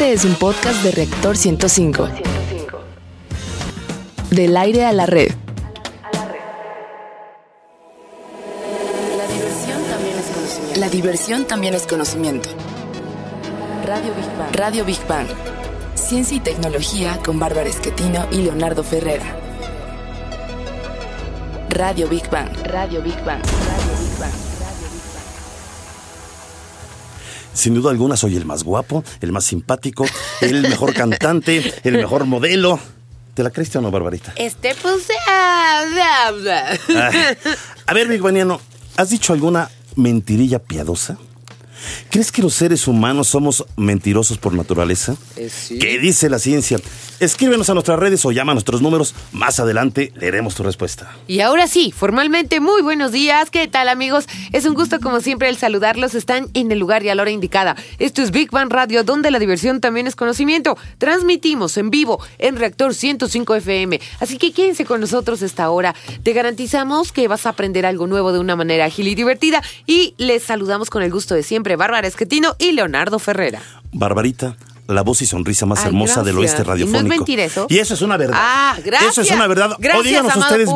[0.00, 2.08] Este es un podcast de Reactor 105.
[4.30, 5.32] Del aire a la red.
[9.16, 10.78] La diversión también es conocimiento.
[10.78, 12.48] La diversión también es conocimiento.
[13.84, 14.54] Radio Big Bang.
[14.54, 15.26] Radio Big Bang.
[15.96, 19.36] Ciencia y tecnología con Bárbara Esquetino y Leonardo Ferrera.
[21.70, 22.50] Radio Big Bang.
[22.66, 23.42] Radio Big Bang.
[23.42, 24.47] Radio Big Bang.
[27.58, 30.06] Sin duda alguna soy el más guapo, el más simpático,
[30.40, 32.78] el mejor cantante, el mejor modelo.
[33.34, 34.32] ¿Te la creíste o no, Barbarita?
[34.36, 35.08] Este, pues.
[35.26, 36.70] Ah.
[37.86, 38.60] A ver, Big Baniano,
[38.96, 41.18] ¿has dicho alguna mentirilla piadosa?
[42.10, 45.16] ¿Crees que los seres humanos somos mentirosos por naturaleza?
[45.34, 45.80] Eh, sí.
[45.80, 46.78] ¿Qué dice la ciencia?
[47.20, 49.12] Escríbenos a nuestras redes o llama a nuestros números.
[49.32, 51.16] Más adelante leeremos tu respuesta.
[51.26, 53.50] Y ahora sí, formalmente, muy buenos días.
[53.50, 54.26] ¿Qué tal, amigos?
[54.52, 56.14] Es un gusto, como siempre, el saludarlos.
[56.14, 57.74] Están en el lugar y a la hora indicada.
[57.98, 60.78] Esto es Big Bang Radio, donde la diversión también es conocimiento.
[60.98, 64.00] Transmitimos en vivo en Reactor 105 FM.
[64.20, 65.96] Así que quédense con nosotros esta hora.
[66.22, 69.60] Te garantizamos que vas a aprender algo nuevo de una manera ágil y divertida.
[69.86, 73.60] Y les saludamos con el gusto de siempre, Bárbara Esquetino y Leonardo Ferrera.
[73.90, 74.56] Barbarita,
[74.88, 77.08] la voz y sonrisa más Ay, hermosa del oeste ¿Y no es radiofónico.
[77.08, 77.66] mentira eso?
[77.68, 78.36] Y eso es una verdad.
[78.40, 79.12] Ah, gracias.
[79.12, 79.76] Eso es una verdad.
[79.78, 80.68] Gracias, o díganos ustedes,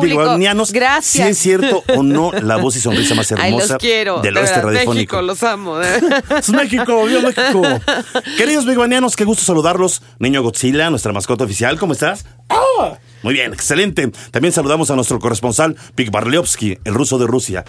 [0.71, 1.05] Gracias.
[1.05, 4.21] si es cierto o no la voz y sonrisa más Ay, hermosa los quiero.
[4.21, 5.15] del de oeste verdad, radiofónico.
[5.17, 5.81] México, los amo.
[5.81, 7.61] Es México, viva México.
[8.37, 10.01] Queridos biguanianos, qué gusto saludarlos.
[10.19, 12.25] Niño Godzilla, nuestra mascota oficial, ¿cómo estás?
[12.49, 12.97] ¡Ah!
[13.23, 14.11] Muy bien, excelente.
[14.31, 17.63] También saludamos a nuestro corresponsal, Pik Barliovsky, el ruso de Rusia.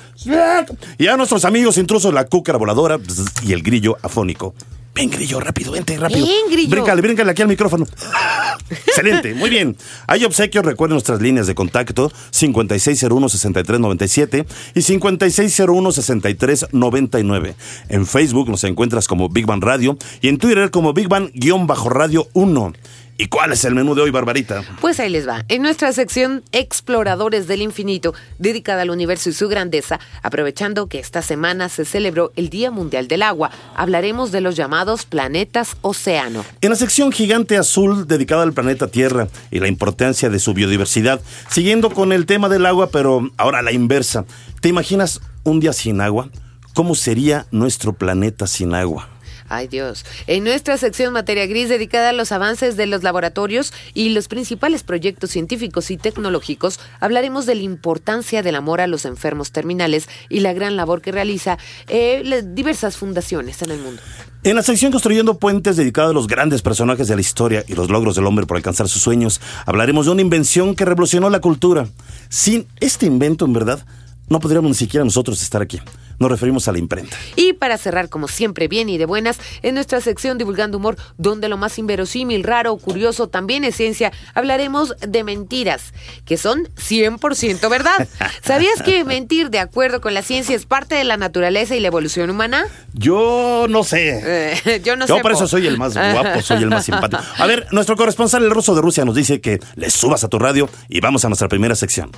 [0.98, 2.98] Y a nuestros amigos intrusos, la cúcara voladora
[3.42, 4.54] y el grillo afónico.
[4.94, 6.24] Ven, grillo, rápido, vente, rápido.
[6.24, 6.70] Ven, grillo.
[6.70, 7.84] Bríncale, bríncale aquí al micrófono.
[8.86, 9.76] Excelente, muy bien.
[10.06, 17.54] Hay obsequios, recuerden nuestras líneas de contacto 5601-6397 y 5601-6399.
[17.88, 22.72] En Facebook nos encuentras como Big Bang Radio y en Twitter como Big Bang-Radio 1.
[23.16, 24.64] ¿Y cuál es el menú de hoy, Barbarita?
[24.80, 25.44] Pues ahí les va.
[25.48, 31.22] En nuestra sección Exploradores del Infinito, dedicada al universo y su grandeza, aprovechando que esta
[31.22, 36.44] semana se celebró el Día Mundial del Agua, hablaremos de los llamados planetas océano.
[36.60, 41.20] En la sección Gigante Azul dedicada al planeta Tierra y la importancia de su biodiversidad,
[41.48, 44.24] siguiendo con el tema del agua, pero ahora a la inversa.
[44.60, 46.30] ¿Te imaginas un día sin agua?
[46.74, 49.13] ¿Cómo sería nuestro planeta sin agua?
[49.48, 50.04] Ay Dios.
[50.26, 54.82] En nuestra sección Materia Gris, dedicada a los avances de los laboratorios y los principales
[54.82, 60.40] proyectos científicos y tecnológicos, hablaremos de la importancia del amor a los enfermos terminales y
[60.40, 64.00] la gran labor que realiza eh, diversas fundaciones en el mundo.
[64.44, 67.88] En la sección Construyendo Puentes, dedicada a los grandes personajes de la historia y los
[67.88, 71.88] logros del hombre por alcanzar sus sueños, hablaremos de una invención que revolucionó la cultura.
[72.28, 73.86] Sin este invento, en verdad,
[74.28, 75.80] no podríamos ni siquiera nosotros estar aquí.
[76.18, 77.16] Nos referimos a la imprenta.
[77.34, 81.48] Y para cerrar, como siempre, bien y de buenas, en nuestra sección Divulgando Humor, donde
[81.48, 85.92] lo más inverosímil, raro o curioso también es ciencia, hablaremos de mentiras,
[86.24, 88.08] que son 100% verdad.
[88.44, 91.88] ¿Sabías que mentir de acuerdo con la ciencia es parte de la naturaleza y la
[91.88, 92.64] evolución humana?
[92.92, 94.22] Yo no sé.
[94.24, 95.22] Eh, yo no Yo sé.
[95.22, 97.22] por eso soy el más guapo, soy el más simpático.
[97.38, 100.38] A ver, nuestro corresponsal, el ruso de Rusia, nos dice que le subas a tu
[100.38, 102.12] radio y vamos a nuestra primera sección.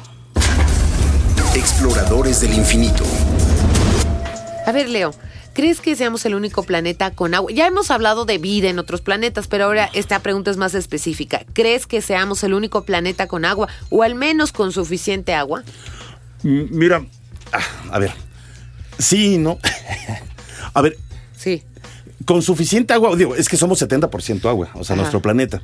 [1.56, 3.03] Exploradores del infinito.
[4.67, 5.12] A ver, Leo.
[5.55, 7.50] ¿Crees que seamos el único planeta con agua?
[7.50, 11.47] Ya hemos hablado de vida en otros planetas, pero ahora esta pregunta es más específica.
[11.55, 15.65] ¿Crees que seamos el único planeta con agua o al menos con suficiente agua?
[16.44, 17.06] M- Mira,
[17.55, 18.12] ah, a ver.
[18.99, 19.59] Sí, ¿no?
[20.75, 20.99] A ver,
[21.34, 21.62] Sí.
[22.27, 24.97] con suficiente agua, digo, es que somos 70% agua, o sea, Ajá.
[25.03, 25.62] nuestro planeta.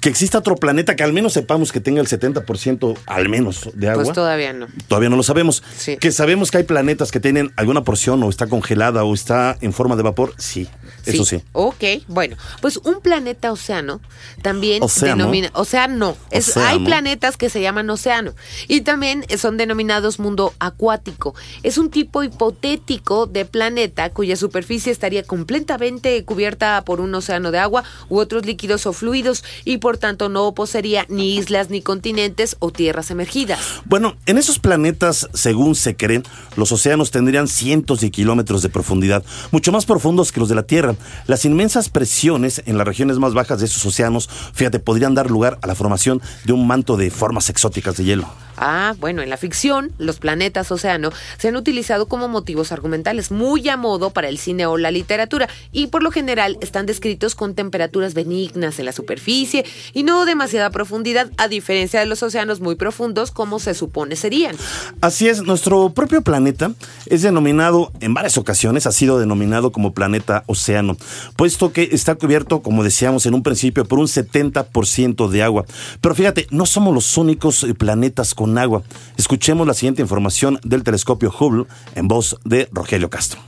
[0.00, 3.88] Que exista otro planeta que al menos sepamos que tenga el 70% al menos de
[3.88, 4.04] agua.
[4.04, 4.68] Pues todavía no.
[4.86, 5.62] Todavía no lo sabemos.
[5.76, 5.96] Sí.
[5.96, 9.72] Que sabemos que hay planetas que tienen alguna porción o está congelada o está en
[9.72, 10.68] forma de vapor, sí,
[11.06, 11.42] eso sí.
[11.52, 14.00] Ok, bueno, pues un planeta océano
[14.42, 15.16] también Océano.
[15.24, 16.68] denomina, océano, es, Océano.
[16.68, 18.34] hay planetas que se llaman océano
[18.66, 21.34] y también son denominados mundo acuático.
[21.62, 27.58] Es un tipo hipotético de planeta cuya superficie estaría completamente cubierta por un océano de
[27.58, 32.56] agua u otros líquidos o fluidos y por tanto no poseería ni islas ni continentes
[32.58, 33.60] o tierras emergidas.
[33.86, 36.22] Bueno, en esos planetas, según se cree,
[36.56, 40.64] los océanos tendrían cientos de kilómetros de profundidad, mucho más profundos que los de la
[40.64, 40.96] Tierra.
[41.26, 45.58] Las inmensas presiones en las regiones más bajas de esos océanos, fíjate, podrían dar lugar
[45.62, 48.28] a la formación de un manto de formas exóticas de hielo.
[48.60, 53.68] Ah, bueno, en la ficción, los planetas océano se han utilizado como motivos argumentales, muy
[53.68, 57.54] a modo para el cine o la literatura, y por lo general están descritos con
[57.54, 59.64] temperaturas benignas en la superficie
[59.94, 64.56] y no demasiada profundidad, a diferencia de los océanos muy profundos como se supone serían.
[65.00, 66.72] Así es, nuestro propio planeta
[67.06, 70.96] es denominado, en varias ocasiones ha sido denominado como planeta océano,
[71.36, 75.64] puesto que está cubierto, como decíamos en un principio, por un 70% de agua.
[76.00, 78.82] Pero fíjate, no somos los únicos eh, planetas con agua.
[79.18, 83.40] Escuchemos la siguiente información del telescopio Hubble en voz de Rogelio Castro.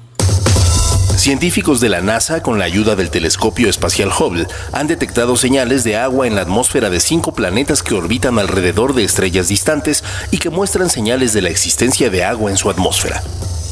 [1.16, 5.98] Científicos de la NASA, con la ayuda del telescopio espacial Hubble, han detectado señales de
[5.98, 10.48] agua en la atmósfera de cinco planetas que orbitan alrededor de estrellas distantes y que
[10.48, 13.22] muestran señales de la existencia de agua en su atmósfera.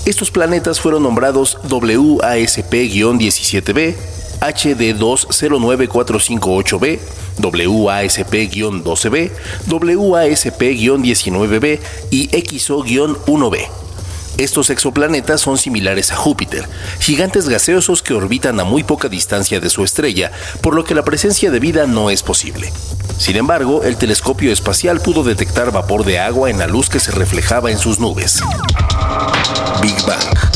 [0.04, 3.94] Estos planetas fueron nombrados WASP-17b,
[4.40, 6.98] HD209458b,
[7.38, 9.30] WASP-12b,
[9.68, 11.80] WASP-19b
[12.10, 13.68] y XO-1b.
[14.38, 16.68] Estos exoplanetas son similares a Júpiter,
[17.00, 20.30] gigantes gaseosos que orbitan a muy poca distancia de su estrella,
[20.60, 22.72] por lo que la presencia de vida no es posible.
[23.18, 27.10] Sin embargo, el telescopio espacial pudo detectar vapor de agua en la luz que se
[27.10, 28.40] reflejaba en sus nubes.
[29.82, 30.47] Big Bang.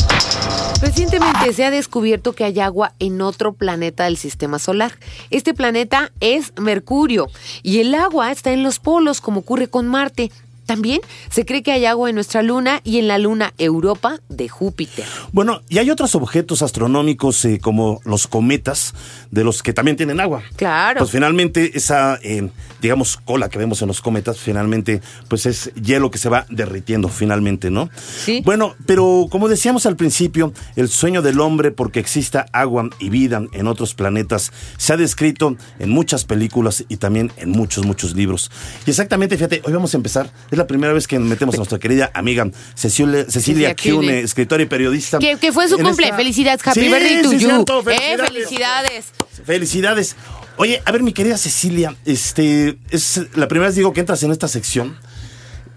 [0.83, 4.91] Recientemente se ha descubierto que hay agua en otro planeta del sistema solar.
[5.29, 7.29] Este planeta es Mercurio
[7.61, 10.29] y el agua está en los polos como ocurre con Marte.
[10.73, 14.49] También se cree que hay agua en nuestra luna y en la luna Europa de
[14.49, 15.05] Júpiter.
[15.31, 18.95] Bueno, y hay otros objetos astronómicos eh, como los cometas,
[19.29, 20.41] de los que también tienen agua.
[20.55, 20.97] Claro.
[20.97, 22.49] Pues finalmente esa, eh,
[22.81, 27.07] digamos, cola que vemos en los cometas, finalmente, pues es hielo que se va derritiendo
[27.07, 27.91] finalmente, ¿no?
[27.95, 28.41] Sí.
[28.43, 33.43] Bueno, pero como decíamos al principio, el sueño del hombre porque exista agua y vida
[33.53, 38.49] en otros planetas se ha descrito en muchas películas y también en muchos, muchos libros.
[38.87, 41.79] Y exactamente, fíjate, hoy vamos a empezar es la primera vez que metemos a nuestra
[41.79, 45.19] querida amiga Cecilia, Cecilia Cune, escritora y periodista.
[45.19, 46.13] Que, fue su cumple.
[46.13, 47.49] Felicidades, happy sí, birthday to sí, you.
[47.49, 48.25] Eh, felicidades.
[48.27, 49.05] felicidades.
[49.45, 50.15] Felicidades.
[50.57, 54.31] Oye, a ver, mi querida Cecilia, este es la primera vez digo que entras en
[54.31, 54.95] esta sección.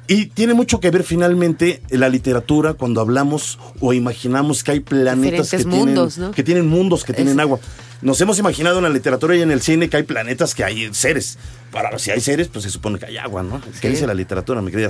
[0.09, 5.51] Y tiene mucho que ver finalmente la literatura cuando hablamos o imaginamos que hay planetas
[5.51, 6.35] que, mundos, tienen, ¿no?
[6.35, 7.43] que tienen mundos, que tienen Eso.
[7.43, 7.61] agua.
[8.03, 10.95] Nos hemos imaginado en la literatura y en el cine que hay planetas que hay
[10.95, 11.39] seres.
[11.83, 13.61] Para si hay seres, pues se supone que hay agua, ¿no?
[13.81, 14.89] ¿Qué dice la literatura, mi querida?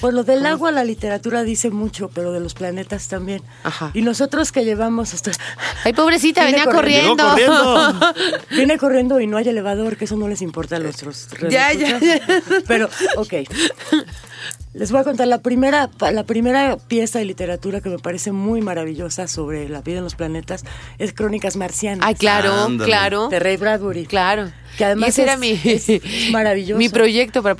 [0.00, 3.42] Pues lo del agua la literatura dice mucho, pero de los planetas también.
[3.64, 3.90] Ajá.
[3.94, 5.32] Y nosotros que llevamos hasta...
[5.84, 7.24] Ay, pobrecita, Viene venía corriendo.
[7.28, 7.36] corriendo.
[7.36, 8.14] Llegó corriendo.
[8.50, 11.98] Viene corriendo y no hay elevador, que eso no les importa a nuestros Ya, ya,
[11.98, 12.62] radioescuchas.
[12.66, 13.34] Pero, ok.
[14.74, 18.62] Les voy a contar la primera, la primera pieza de literatura que me parece muy
[18.62, 20.64] maravillosa sobre la vida en los planetas
[20.98, 22.06] es Crónicas Marcianas.
[22.06, 22.88] Ay, claro, Ándale.
[22.88, 23.28] claro.
[23.28, 24.06] de Ray Bradbury.
[24.06, 24.50] Claro.
[24.78, 26.78] Que además Y ese es- era mi, es- maravilloso.
[26.78, 27.56] mi proyecto para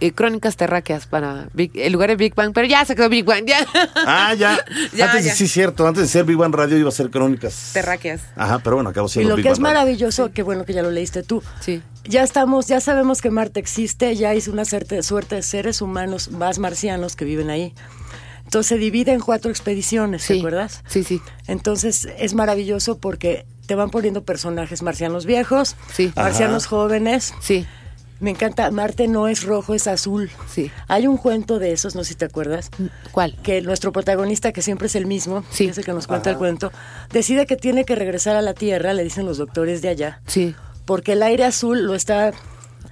[0.00, 3.24] eh, crónicas terráqueas para Big- el lugar de Big Bang, pero ya se quedó Big
[3.24, 3.66] Bang, ya.
[4.06, 4.58] Ah, ya.
[4.92, 5.34] Ya, antes, ya.
[5.34, 5.86] sí, cierto.
[5.86, 7.70] Antes de ser Big Bang Radio iba a ser crónicas.
[7.72, 8.22] Terráqueas.
[8.36, 10.72] Ajá, pero bueno, acabo Y siendo lo Big que Bang es maravilloso, que bueno que
[10.72, 11.42] ya lo leíste tú.
[11.60, 11.82] Sí.
[12.04, 16.30] Ya estamos, ya sabemos que Marte existe, ya hay una suerte, suerte de seres humanos
[16.30, 17.74] más marcianos que viven ahí.
[18.44, 20.38] Entonces se divide en cuatro expediciones, ¿te Sí.
[20.40, 20.82] acuerdas?
[20.88, 21.20] Sí, sí.
[21.46, 26.12] Entonces es maravilloso porque te van poniendo personajes marcianos viejos, Sí.
[26.16, 26.70] marcianos Ajá.
[26.70, 27.32] jóvenes.
[27.40, 27.64] Sí.
[28.18, 30.28] Me encanta, Marte no es rojo, es azul.
[30.52, 30.72] Sí.
[30.88, 32.68] Hay un cuento de esos, no sé si te acuerdas,
[33.12, 33.36] ¿Cuál?
[33.44, 35.66] que nuestro protagonista, que siempre es el mismo, Sí.
[35.66, 36.72] que es el que nos cuenta el cuento,
[37.12, 40.56] decide que tiene que regresar a la Tierra, le dicen los doctores de allá, Sí.
[40.84, 42.32] porque el aire azul lo está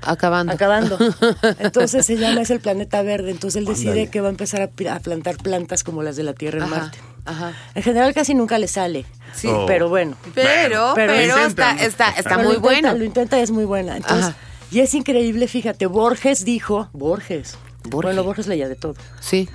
[0.02, 0.52] Acabando.
[0.52, 0.96] acabando.
[1.58, 3.32] Entonces se llama es el planeta verde.
[3.32, 4.68] Entonces él decide que va a empezar a,
[5.00, 6.98] plantar plantas como las de la Tierra en Ajá, Marte.
[7.28, 7.52] Ajá.
[7.74, 9.06] En general casi nunca le sale.
[9.34, 9.48] Sí.
[9.48, 9.66] Oh.
[9.66, 10.16] Pero bueno.
[10.34, 12.98] Pero, pero, Pero está, está, está Pero muy lo intenta, bueno.
[12.98, 13.96] Lo intenta y es muy buena.
[13.96, 14.36] Entonces, Ajá.
[14.70, 17.90] y es increíble, fíjate, Borges dijo, Borges, Borges.
[18.06, 19.48] bueno, Borges leía de todo, Sí.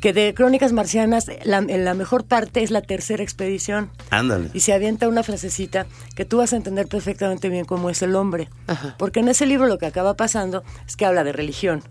[0.00, 3.90] que de Crónicas Marcianas la, en la mejor parte es la tercera expedición.
[4.10, 4.50] Ándale.
[4.54, 8.16] Y se avienta una frasecita que tú vas a entender perfectamente bien cómo es el
[8.16, 8.48] hombre.
[8.66, 8.94] Ajá.
[8.98, 11.82] Porque en ese libro lo que acaba pasando es que habla de religión,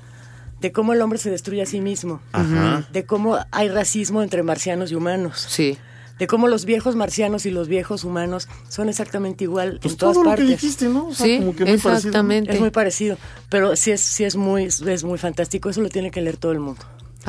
[0.62, 2.88] de cómo el hombre se destruye a sí mismo, Ajá.
[2.92, 5.78] de cómo hay racismo entre marcianos y humanos, Sí.
[6.20, 10.16] de cómo los viejos marcianos y los viejos humanos son exactamente igual Pues en todas
[10.16, 10.50] todo lo que partes.
[10.62, 11.08] dijiste, ¿no?
[11.08, 12.54] O sea, Sí, como que muy parecido, exactamente.
[12.54, 13.18] Es muy parecido,
[13.50, 15.70] pero sí es, sí es muy, es muy fantástico.
[15.70, 16.82] Eso lo tiene que leer todo el mundo.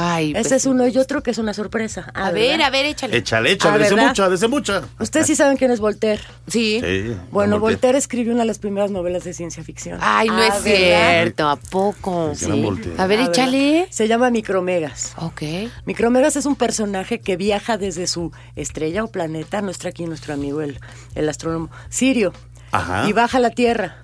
[0.02, 2.10] Ay, Ese pues, es uno y otro que es una sorpresa.
[2.14, 2.66] A ver, ¿verdad?
[2.66, 3.16] a ver, échale.
[3.18, 4.08] Échale, échale, Ah, desde ¿verdad?
[4.08, 4.82] mucha, desde mucha.
[4.98, 6.22] Ustedes sí saben quién es Voltaire.
[6.46, 6.80] Sí.
[6.82, 9.98] Sí, Bueno, Voltaire escribió una de las primeras novelas de ciencia ficción.
[10.00, 10.76] Ay, no Ah, es ¿verdad?
[10.76, 11.48] cierto.
[11.48, 12.32] ¿A poco?
[12.34, 12.46] Sí.
[12.46, 13.28] A ver, Ah, ¿verdad?
[13.28, 13.86] échale.
[13.90, 15.12] Se llama Micromegas.
[15.18, 15.42] Ok.
[15.84, 20.62] Micromegas es un personaje que viaja desde su estrella o planeta, nuestro aquí nuestro amigo
[20.62, 20.80] el,
[21.14, 22.32] el astrónomo Sirio,
[22.72, 23.08] Ajá.
[23.08, 23.96] y baja a la Tierra.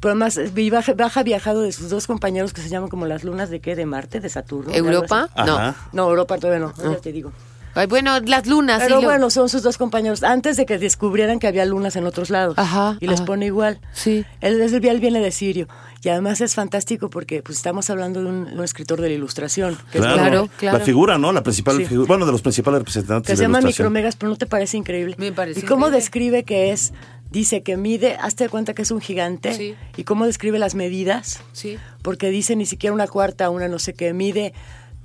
[0.00, 3.22] Pero además, y baja, baja viajado de sus dos compañeros que se llaman como las
[3.22, 4.72] lunas de qué, de Marte, de Saturno.
[4.72, 5.28] de ¿Europa?
[5.46, 5.74] No.
[5.92, 7.32] No, Europa todavía no, ya te digo.
[7.72, 8.82] Ay, bueno, las lunas.
[8.82, 10.24] Pero lo- bueno, son sus dos compañeros.
[10.24, 12.54] Antes de que descubrieran que había lunas en otros lados.
[12.58, 13.26] Ajá, Y les ajá.
[13.26, 13.78] pone igual.
[13.92, 14.24] Sí.
[14.40, 15.68] Él, él, él viene de Sirio.
[16.02, 19.78] Y además es fantástico porque pues estamos hablando de un, un escritor de la ilustración.
[19.92, 20.78] Que Claro, Claro, claro.
[20.78, 21.30] La figura, ¿no?
[21.32, 21.84] La principal Sí.
[21.84, 22.08] figura.
[22.08, 23.60] Bueno, de los principales representantes que de se la llama.
[23.60, 25.14] Micromegas, pero ¿no te parece increíble?
[25.18, 25.98] Me parece ¿Y cómo increíble.
[25.98, 26.92] describe que es?
[27.30, 29.54] Dice que mide, hazte de cuenta que es un gigante.
[29.54, 29.76] Sí.
[29.96, 31.40] ¿Y cómo describe las medidas?
[31.52, 31.78] Sí.
[32.02, 34.52] Porque dice ni siquiera una cuarta, una no sé qué, mide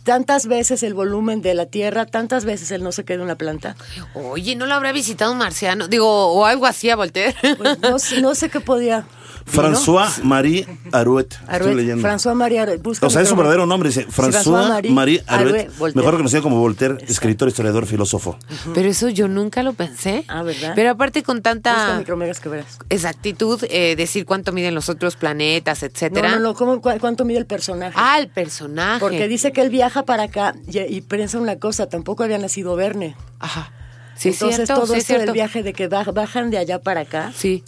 [0.06, 3.36] tantas veces el volumen de la Tierra, tantas veces el no sé qué de una
[3.36, 3.76] planta.
[4.14, 5.88] Oye, ¿no lo habrá visitado un marciano?
[5.88, 7.36] Digo, o algo así a Voltaire.
[7.58, 9.08] Pues, no, no sé qué podía.
[9.46, 11.28] François Marie Arouet.
[11.34, 12.08] Estoy Arouet, leyendo.
[12.08, 12.82] François Marie Arouet.
[12.82, 16.60] busca O sea, es su verdadero nombre, dice François Marie Marie Arouet, mejor conocido como
[16.60, 18.38] Voltaire, escritor, historiador, filósofo.
[18.74, 20.26] Pero eso yo nunca lo pensé.
[20.28, 20.74] Ah, ¿verdad?
[20.76, 22.80] Pero aparte con tanta micromegas que verás.
[22.90, 26.32] exactitud, eh, decir cuánto miden los otros planetas, No, etcétera.
[26.32, 27.94] no, no, ¿cómo- cu- ¿cuánto mide el personaje?
[27.98, 29.00] Ah, el personaje.
[29.00, 32.76] Porque dice que él viaja para acá y, y piensa una cosa, tampoco había nacido
[32.76, 33.16] Verne.
[33.40, 33.72] Ajá.
[34.18, 35.34] Sí, es Entonces cierto, todo sí es esto del cierto.
[35.34, 37.34] viaje de que baj- bajan de allá para acá.
[37.36, 37.64] Sí.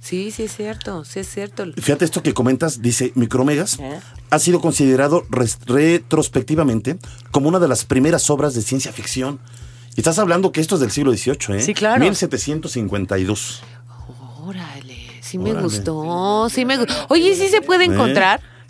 [0.00, 1.64] Sí, sí es cierto, sí es cierto.
[1.76, 4.00] Fíjate esto que comentas, dice Micromegas, ¿Eh?
[4.30, 6.98] ha sido considerado retrospectivamente
[7.30, 9.40] como una de las primeras obras de ciencia ficción.
[9.96, 11.62] Y estás hablando que esto es del siglo XVIII, ¿eh?
[11.62, 12.00] Sí, claro.
[12.00, 13.62] 1752.
[14.44, 15.64] Órale, sí me Órale.
[15.64, 16.94] gustó, sí me gustó.
[17.08, 17.88] Oye, ¿sí se puede ¿Eh?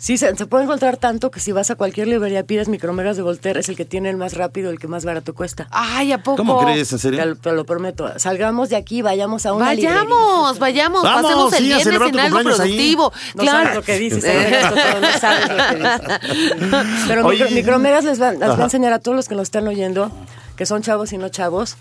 [0.01, 3.21] Sí, se, se puede encontrar tanto que si vas a cualquier librería pides micromegas de
[3.21, 5.67] Voltaire, es el que tiene el más rápido, el que más barato cuesta.
[5.71, 6.37] Ay, ¿a poco?
[6.37, 6.89] ¿Cómo crees?
[6.93, 7.25] ¿En Te, serio?
[7.25, 8.17] lo- te lo prometo.
[8.17, 9.99] Salgamos de aquí, vayamos a una librería.
[10.05, 12.05] Vayamos, vayamos, Vamos, pasemos el sí, viernes tu en algo
[12.37, 12.69] cumpleaños ahí.
[12.71, 13.13] productivo.
[13.35, 13.57] No claro.
[13.59, 16.79] sabes lo que dices, Ernesto, todo, no sabes lo que dices.
[17.09, 19.67] Pero micro- Micromegas les va, les va a enseñar a todos los que nos están
[19.67, 20.11] oyendo,
[20.55, 21.75] que son chavos y no chavos,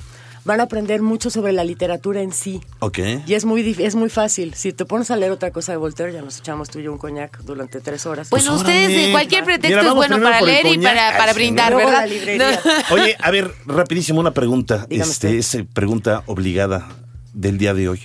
[0.49, 2.61] van a aprender mucho sobre la literatura en sí.
[2.81, 2.99] Ok.
[3.27, 4.55] Y es muy, dif- es muy fácil.
[4.55, 6.93] Si te pones a leer otra cosa de Voltaire, ya nos echamos tú y yo
[6.93, 8.31] un coñac durante tres horas.
[8.31, 9.07] Bueno, Pues ustedes órale.
[9.07, 11.93] de cualquier pretexto Mira, es bueno para leer y para, para brindar, ¿verdad?
[11.93, 12.61] la librería.
[12.91, 14.87] Oye, a ver, rapidísimo una pregunta.
[14.89, 16.89] Dígame este, es pregunta obligada
[17.35, 18.01] del día de hoy.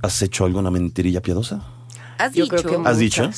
[0.00, 1.62] ¿Has hecho alguna mentirilla piadosa?
[2.18, 2.56] ¿Has Yo dicho?
[2.56, 3.28] creo que ¿Has dicho?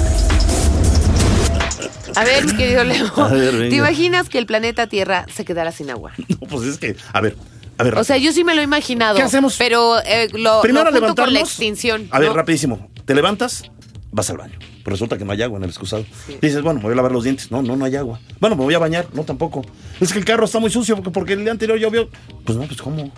[2.14, 3.68] A ver, mi querido Leo, A ver.
[3.70, 6.12] ¿te imaginas que el planeta Tierra se quedara sin agua?
[6.28, 7.36] No, pues es que, a ver,
[7.82, 7.98] a ver.
[7.98, 9.16] O sea, yo sí me lo he imaginado.
[9.16, 9.56] ¿Qué hacemos?
[9.58, 12.08] Pero eh, lo, Primero lo junto con la extinción.
[12.10, 12.34] A ver, ¿no?
[12.34, 12.90] rapidísimo.
[13.04, 13.64] Te levantas,
[14.10, 14.58] vas al baño.
[14.84, 16.04] Pero resulta que no hay agua en el excusado.
[16.40, 17.50] Dices, bueno, me voy a lavar los dientes.
[17.50, 18.18] No, no, no hay agua.
[18.40, 19.06] Bueno, me voy a bañar.
[19.12, 19.64] No, tampoco.
[20.00, 22.08] Es que el carro está muy sucio porque, porque el día anterior llovió.
[22.44, 23.12] Pues no, pues ¿cómo?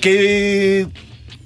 [0.00, 0.88] Que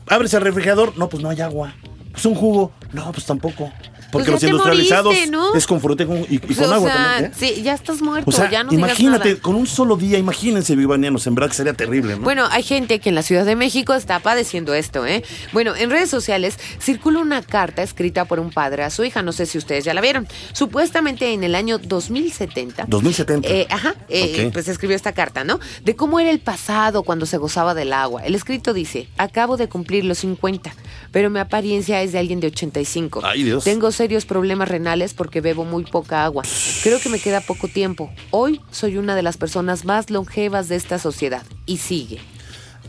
[0.07, 0.97] abres el refrigerador.
[0.97, 1.75] No, pues no hay agua.
[2.13, 2.73] Pues un jugo.
[2.93, 3.71] No, pues tampoco.
[4.15, 5.55] Porque Pues los industrializados moriste, ¿no?
[5.55, 7.33] es con fruta y con, y- y Pues, con o agua sea, también.
[7.33, 7.35] ¿eh?
[7.57, 9.41] Sí, ya estás muerto, O sea, ya no imagínate, nada.
[9.43, 12.23] con un solo día, imagínense, vivaneanos, en verdad que sería terrible, ¿no?
[12.23, 15.23] Bueno, hay gente que en la Ciudad de México está padeciendo esto, ¿eh?
[15.53, 19.33] Bueno, en redes sociales circula una carta escrita por un padre a su hija, no
[19.33, 20.27] sé si ustedes ya la vieron.
[20.53, 22.87] Supuestamente en el año 2070.
[22.89, 23.49] 2070.
[23.49, 24.53] Eh, ajá, eh, Ok.
[24.53, 25.61] pues escribió esta carta, ¿no?
[25.83, 28.23] De cómo era el pasado cuando se gozaba del agua.
[28.25, 30.75] El escrito dice, acabo de cumplir los 50,
[31.13, 33.21] pero mi apariencia es de alguien de 85.
[33.25, 33.65] Ay, Dios.
[33.65, 36.43] Tengo serios problemas renales porque bebo muy poca agua.
[36.83, 38.11] Creo que me queda poco tiempo.
[38.33, 41.43] Hoy soy una de las personas más longevas de esta sociedad.
[41.65, 42.21] Y sigue.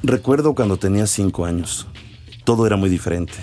[0.04, 1.88] Recuerdo cuando tenía cinco años.
[2.44, 3.34] Todo era muy diferente.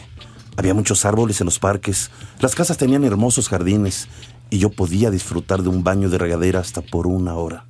[0.58, 2.10] Había muchos árboles en los parques,
[2.40, 4.06] las casas tenían hermosos jardines
[4.50, 7.64] y yo podía disfrutar de un baño de regadera hasta por una hora.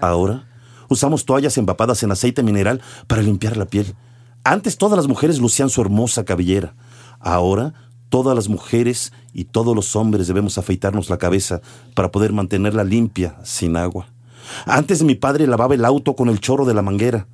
[0.00, 0.46] Ahora
[0.88, 3.96] usamos toallas empapadas en aceite mineral para limpiar la piel.
[4.44, 6.76] Antes todas las mujeres lucían su hermosa cabellera.
[7.18, 7.74] Ahora
[8.08, 11.60] todas las mujeres y todos los hombres debemos afeitarnos la cabeza
[11.94, 14.08] para poder mantenerla limpia sin agua.
[14.66, 17.26] Antes mi padre lavaba el auto con el chorro de la manguera.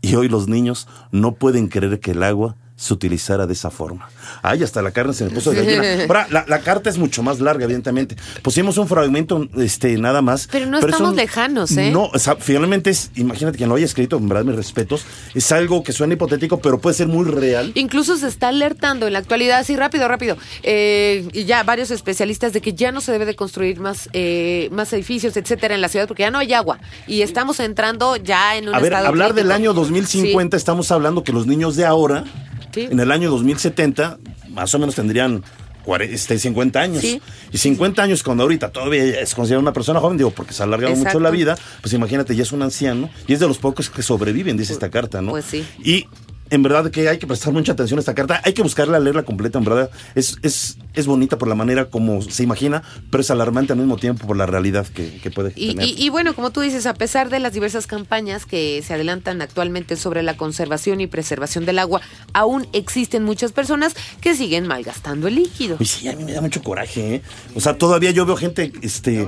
[0.00, 4.08] Y hoy los niños no pueden creer que el agua se utilizara de esa forma.
[4.42, 6.02] Ay, hasta la carne se me puso de gallina.
[6.08, 8.16] Ahora, la, la carta es mucho más larga, evidentemente.
[8.42, 10.48] Pusimos un fragmento, este, nada más.
[10.50, 11.92] Pero no es estamos un- lejanos, ¿eh?
[11.92, 15.52] No, o sea, finalmente es, imagínate quien lo haya escrito, en verdad mis respetos, es
[15.52, 17.70] algo que suena hipotético, pero puede ser muy real.
[17.76, 22.52] Incluso se está alertando en la actualidad, así rápido, rápido, eh, y ya varios especialistas
[22.52, 25.88] de que ya no se debe de construir más, eh, más edificios, etcétera, en la
[25.88, 26.80] ciudad, porque ya no hay agua.
[27.06, 31.22] Y estamos entrando ya en un A ver, estado hablar del año 2050, estamos hablando
[31.22, 32.24] que los niños de ahora,
[32.72, 32.88] Sí.
[32.90, 34.18] en el año 2070,
[34.50, 35.42] más o menos tendrían
[35.84, 37.00] cuare- este, 50 años.
[37.02, 37.20] Sí.
[37.52, 40.66] Y 50 años, cuando ahorita todavía es considerada una persona joven, digo, porque se ha
[40.66, 43.90] alargado mucho la vida, pues imagínate, ya es un anciano y es de los pocos
[43.90, 45.32] que sobreviven, dice esta carta, ¿no?
[45.32, 45.64] pues sí.
[45.84, 46.06] Y
[46.52, 49.24] en verdad que hay que prestar mucha atención a esta carta, hay que buscarla, leerla
[49.24, 49.90] completa, en verdad.
[50.14, 53.96] Es, es, es bonita por la manera como se imagina, pero es alarmante al mismo
[53.96, 55.88] tiempo por la realidad que, que puede Y, tener.
[55.88, 59.42] y- y bueno, como tú dices, a pesar de las diversas campañas que se adelantan
[59.42, 62.00] actualmente sobre la conservación y preservación del agua,
[62.34, 65.78] aún existen muchas personas que siguen malgastando el líquido.
[65.80, 67.22] Y sí, a mí me da mucho coraje, ¿eh?
[67.54, 69.26] O sea, todavía yo veo gente, este,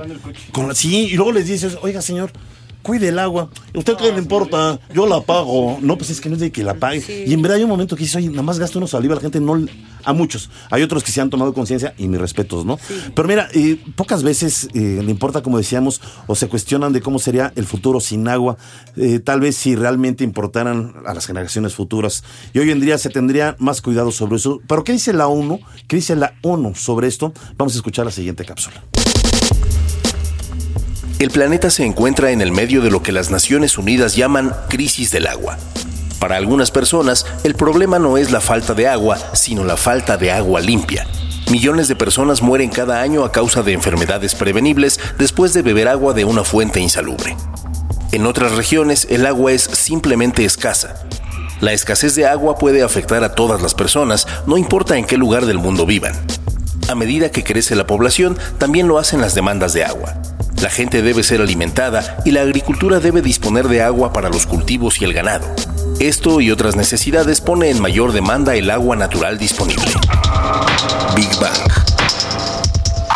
[0.51, 2.31] con la- sí, y luego les dices, oiga, señor,
[2.85, 3.49] cuide el agua.
[3.73, 4.79] ¿Usted qué le importa?
[4.93, 5.79] Yo la pago.
[5.81, 7.25] No, pues es que no es de que la pague.
[7.25, 9.21] Y en verdad hay un momento que dice, oye, nada más gasta uno saliva, la
[9.21, 9.59] gente no,
[10.03, 10.51] a muchos.
[10.69, 12.77] Hay otros que se han tomado conciencia y mis respetos, ¿no?
[13.15, 17.17] Pero mira, eh, pocas veces eh, le importa, como decíamos, o se cuestionan de cómo
[17.17, 18.55] sería el futuro sin agua.
[18.97, 22.23] Eh, tal vez si realmente importaran a las generaciones futuras.
[22.53, 24.61] Y hoy en día se tendría más cuidado sobre eso.
[24.67, 25.59] Pero ¿qué dice la ONU?
[25.87, 27.33] ¿Qué dice la ONU sobre esto?
[27.57, 28.83] Vamos a escuchar la siguiente cápsula.
[31.17, 35.11] El planeta se encuentra en el medio de lo que las Naciones Unidas llaman crisis
[35.11, 35.57] del agua.
[36.19, 40.33] Para algunas personas, el problema no es la falta de agua, sino la falta de
[40.33, 41.07] agua limpia.
[41.49, 46.13] Millones de personas mueren cada año a causa de enfermedades prevenibles después de beber agua
[46.13, 47.37] de una fuente insalubre.
[48.11, 51.07] En otras regiones, el agua es simplemente escasa.
[51.61, 55.45] La escasez de agua puede afectar a todas las personas, no importa en qué lugar
[55.45, 56.13] del mundo vivan.
[56.89, 60.21] A medida que crece la población, también lo hacen las demandas de agua.
[60.61, 65.01] La gente debe ser alimentada y la agricultura debe disponer de agua para los cultivos
[65.01, 65.45] y el ganado.
[65.99, 69.91] Esto y otras necesidades pone en mayor demanda el agua natural disponible.
[71.15, 71.84] Big Bang.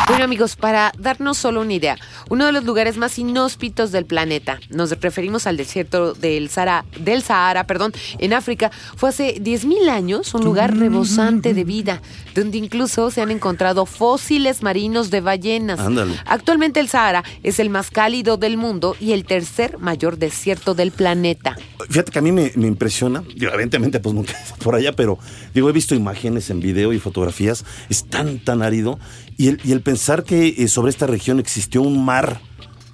[0.09, 1.95] Bueno amigos, para darnos solo una idea,
[2.29, 7.21] uno de los lugares más inhóspitos del planeta, nos referimos al desierto del Sahara, del
[7.21, 12.01] Sahara, perdón, en África, fue hace 10.000 años un lugar rebosante de vida,
[12.33, 15.79] donde incluso se han encontrado fósiles marinos de ballenas.
[15.79, 16.15] Ándale.
[16.25, 20.89] Actualmente el Sahara es el más cálido del mundo y el tercer mayor desierto del
[20.91, 21.55] planeta.
[21.87, 25.19] Fíjate que a mí me, me impresiona, evidentemente pues nunca por allá, pero
[25.53, 28.97] digo, he visto imágenes en video y fotografías, es tan, tan árido,
[29.39, 32.41] y el, y el pensar que eh, sobre esta región existió un mar,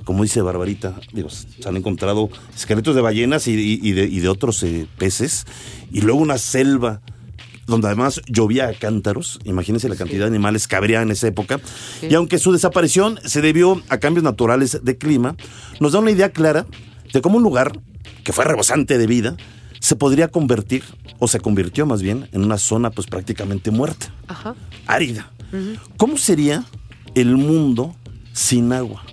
[0.04, 4.20] como dice Barbarita, digo, se han encontrado esqueletos de ballenas y, y- y de, y
[4.20, 5.46] de otros eh, peces,
[5.92, 7.02] y luego una selva
[7.66, 11.60] donde además llovía a cántaros, imagínense la cantidad de animales que habría en esa época,
[12.08, 15.36] y aunque su desaparición se debió a cambios naturales de clima,
[15.80, 16.68] nos da una idea clara
[17.12, 17.80] de cómo un lugar
[18.24, 19.36] que fue rebosante de vida
[19.80, 20.84] se podría convertir,
[21.18, 24.54] o se convirtió más bien, en una zona pues prácticamente muerta, Ajá.
[24.86, 25.32] árida.
[25.98, 26.64] ¿Cómo sería
[27.16, 27.96] el mundo
[28.34, 29.04] sin agua?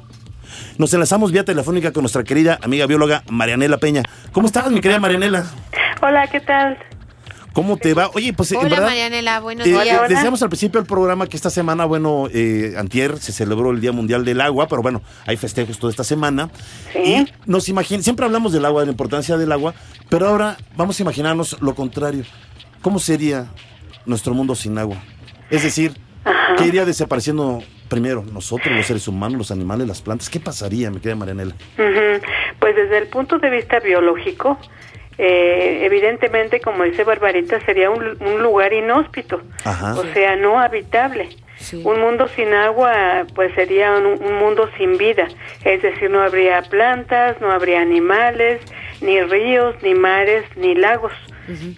[0.79, 4.03] Nos enlazamos vía telefónica con nuestra querida amiga bióloga Marianela Peña.
[4.33, 5.45] ¿Cómo estás, mi querida Marianela?
[6.03, 6.79] Hola, ¿qué tal?
[7.53, 8.11] ¿Cómo te va?
[8.15, 9.87] Oye, pues en Hola verdad, Marianela, buenos eh, días.
[9.87, 13.81] eh, decíamos al principio del programa que esta semana, bueno, eh, antier se celebró el
[13.81, 16.49] Día Mundial del Agua, pero bueno, hay festejos toda esta semana.
[16.93, 16.99] Sí.
[16.99, 19.75] Y nos imaginamos, siempre hablamos del agua, de la importancia del agua,
[20.09, 22.25] pero ahora vamos a imaginarnos lo contrario.
[22.81, 23.49] ¿Cómo sería
[24.07, 24.97] nuestro mundo sin agua?
[25.51, 25.93] Es decir,
[26.57, 28.25] ¿Qué iría desapareciendo primero?
[28.33, 30.31] ¿Nosotros, los seres humanos, los animales, las plantas?
[30.31, 31.55] ¿Qué pasaría, me queda Marianela?
[32.59, 34.59] Pues desde el punto de vista biológico,
[35.19, 41.29] eh, evidentemente, como dice Barbarita, sería un, lugar inhóspito, o sea, no habitable.
[41.85, 45.29] Un mundo sin agua, pues sería un, mundo sin vida,
[45.65, 48.61] es decir, no habría plantas, no habría animales,
[49.01, 51.13] ni ríos, ni mares, ni lagos.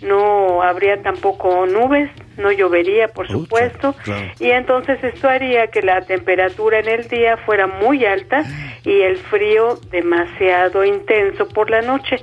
[0.03, 3.95] No habría tampoco nubes, no llovería, por supuesto,
[4.39, 8.43] y entonces esto haría que la temperatura en el día fuera muy alta
[8.85, 12.17] y el frío demasiado intenso por la noche.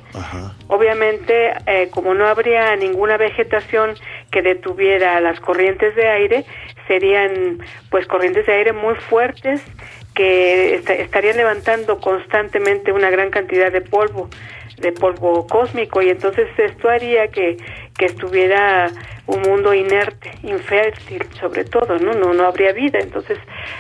[0.68, 3.96] Obviamente, eh, como no habría ninguna vegetación
[4.32, 6.46] que detuviera las corrientes de aire,
[6.88, 7.60] serían
[7.90, 9.62] pues corrientes de aire muy fuertes
[10.14, 14.30] que estarían levantando constantemente una gran cantidad de polvo
[14.82, 17.58] de polvo cósmico y entonces esto haría que,
[17.98, 18.90] que estuviera
[19.28, 22.14] un mundo inerte, infértil sobre todo, ¿no?
[22.14, 23.00] No, no habría vida.
[23.00, 23.38] Entonces,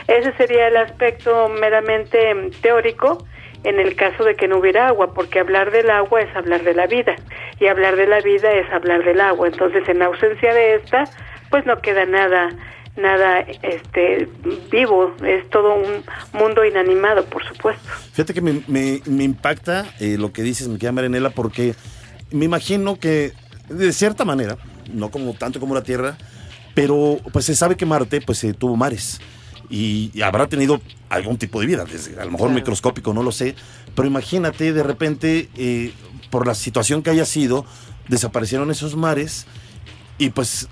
[0.08, 3.26] ese sería el aspecto meramente mm, teórico
[3.64, 6.74] en el caso de que no hubiera agua, porque hablar del agua es hablar de
[6.74, 7.16] la vida
[7.60, 9.48] y hablar de la vida es hablar del agua.
[9.48, 11.04] Entonces, en ausencia de esta,
[11.50, 12.50] pues no queda nada
[12.98, 14.28] nada este
[14.72, 17.88] vivo, es todo un mundo inanimado, por supuesto.
[18.14, 21.76] Fíjate que me, me, impacta eh, lo que dices, me queda Marinela, porque
[22.32, 23.34] me imagino que
[23.70, 24.58] de cierta manera,
[24.94, 26.18] no como tanto como la Tierra,
[26.74, 29.20] pero pues se sabe que Marte pues eh, tuvo mares
[29.70, 33.56] y, habrá tenido algún tipo de vida, desde, a lo mejor microscópico, no lo sé,
[33.96, 35.94] pero imagínate de repente eh,
[36.30, 37.66] por la situación que haya sido,
[38.08, 39.48] desaparecieron esos mares
[40.18, 40.68] y pues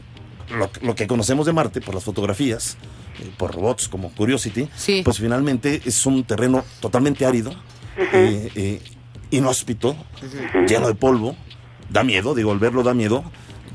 [0.82, 2.78] lo, que conocemos de Marte por las fotografías,
[3.20, 4.70] eh, por robots como Curiosity,
[5.04, 7.52] pues finalmente es un terreno totalmente árido,
[7.98, 8.82] eh, eh,
[9.32, 9.96] inhóspito,
[10.68, 11.36] lleno de polvo.
[11.90, 13.24] Da miedo, digo, al verlo da miedo.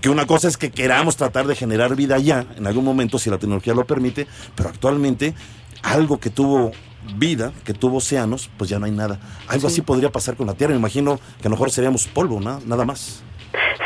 [0.01, 3.31] Que una cosa es que queramos tratar de generar vida allá, en algún momento, si
[3.31, 5.35] la tecnología lo permite, pero actualmente
[5.83, 6.73] algo que tuvo
[7.17, 9.21] vida, que tuvo océanos, pues ya no hay nada.
[9.49, 10.73] Algo así podría pasar con la Tierra.
[10.73, 12.61] Me imagino que a lo mejor seríamos polvo, ¿no?
[12.67, 13.23] nada más.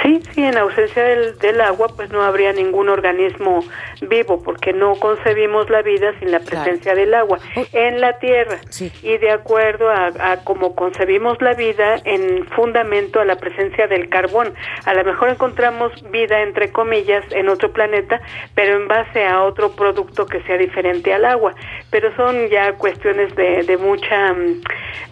[0.02, 3.64] Sí, sí, en ausencia del, del, agua pues no habría ningún organismo
[4.02, 7.38] vivo porque no concebimos la vida sin la presencia del agua
[7.72, 8.58] en la tierra
[9.02, 14.08] y de acuerdo a, a como concebimos la vida en fundamento a la presencia del
[14.08, 14.54] carbón.
[14.84, 18.20] A lo mejor encontramos vida entre comillas en otro planeta,
[18.54, 21.54] pero en base a otro producto que sea diferente al agua.
[21.90, 24.62] Pero son ya cuestiones de, de mucha, mm,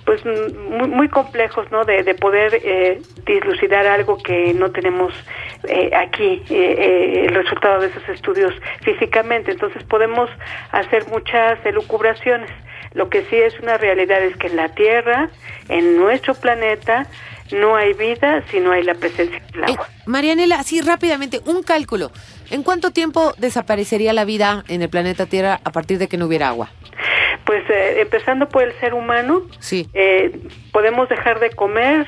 [0.04, 1.84] pues muy, muy complejos, ¿no?
[1.84, 5.12] De, de poder eh, dislucidar algo que no tenemos
[5.68, 9.52] eh, aquí eh, eh, el resultado de esos estudios físicamente.
[9.52, 10.30] Entonces podemos
[10.72, 12.50] hacer muchas elucubraciones.
[12.94, 15.28] Lo que sí es una realidad es que en la Tierra,
[15.68, 17.06] en nuestro planeta,
[17.52, 19.88] no hay vida si no hay la presencia del agua.
[20.06, 22.10] Marianela, así rápidamente, un cálculo.
[22.50, 26.26] ¿En cuánto tiempo desaparecería la vida en el planeta Tierra a partir de que no
[26.26, 26.70] hubiera agua?
[27.44, 29.88] Pues empezando por el ser humano, sí.
[30.72, 32.06] podemos dejar de comer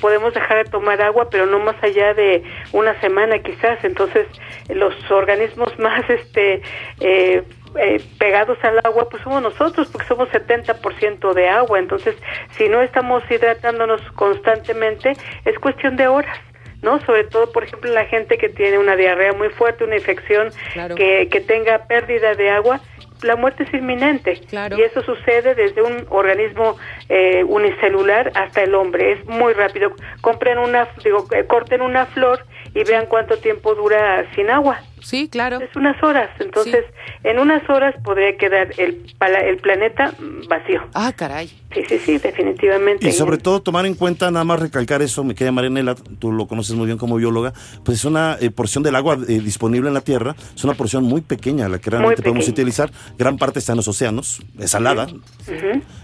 [0.00, 3.82] podemos dejar de tomar agua, pero no más allá de una semana quizás.
[3.82, 4.26] Entonces,
[4.68, 6.62] los organismos más este
[7.00, 7.42] eh,
[7.76, 11.78] eh, pegados al agua, pues somos nosotros, porque somos 70% de agua.
[11.78, 12.14] Entonces,
[12.56, 16.38] si no estamos hidratándonos constantemente, es cuestión de horas.
[16.82, 17.00] ¿no?
[17.06, 20.50] Sobre todo, por ejemplo, la gente que tiene una diarrea muy fuerte, una infección,
[20.94, 22.80] que, que tenga pérdida de agua,
[23.22, 24.40] la muerte es inminente.
[24.76, 26.76] Y eso sucede desde un organismo
[27.08, 29.12] eh, unicelular hasta el hombre.
[29.12, 29.92] Es muy rápido.
[30.20, 35.28] Compren una digo eh, corten una flor y vean cuánto tiempo dura sin agua Sí,
[35.28, 35.60] claro.
[35.60, 36.30] Es unas horas.
[36.38, 36.84] Entonces,
[37.24, 40.14] en unas horas podría quedar el, el planeta
[40.48, 40.82] vacío.
[40.94, 41.50] Ah, caray.
[41.74, 43.06] Sí, sí, sí, definitivamente.
[43.06, 46.46] Y sobre todo tomar en cuenta, nada más recalcar eso, me queda Marinela, tú lo
[46.46, 47.52] conoces muy bien como bióloga,
[47.84, 51.04] pues es una eh, porción del agua eh, disponible en la Tierra, es una porción
[51.04, 52.90] muy pequeña la que realmente podemos utilizar.
[53.18, 55.08] Gran parte está en los océanos, es salada.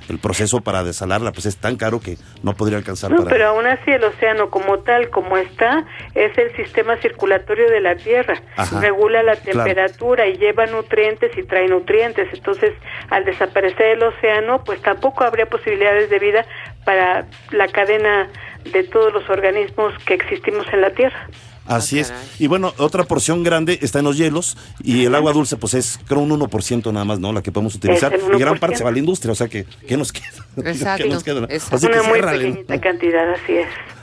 [0.09, 3.65] El proceso para desalarla pues es tan caro que no podría alcanzar no, Pero aún
[3.67, 8.43] así el océano como tal, como está, es el sistema circulatorio de la Tierra.
[8.57, 12.29] Ajá regula la temperatura y lleva nutrientes y trae nutrientes.
[12.33, 12.75] Entonces,
[13.09, 16.45] al desaparecer el océano, pues tampoco habría posibilidades de vida
[16.85, 18.29] para la cadena
[18.65, 21.29] de todos los organismos que existimos en la Tierra.
[21.67, 22.13] Así es.
[22.39, 25.99] Y bueno, otra porción grande está en los hielos y el agua dulce pues es
[26.07, 27.33] creo un 1% nada más, ¿no?
[27.33, 28.15] La que podemos utilizar.
[28.35, 30.27] Y gran parte se va a la industria, o sea que ¿qué nos queda?
[30.69, 31.07] Exacto.
[31.07, 31.39] nos queda?
[31.39, 33.94] Una muy pequeñita cantidad, así es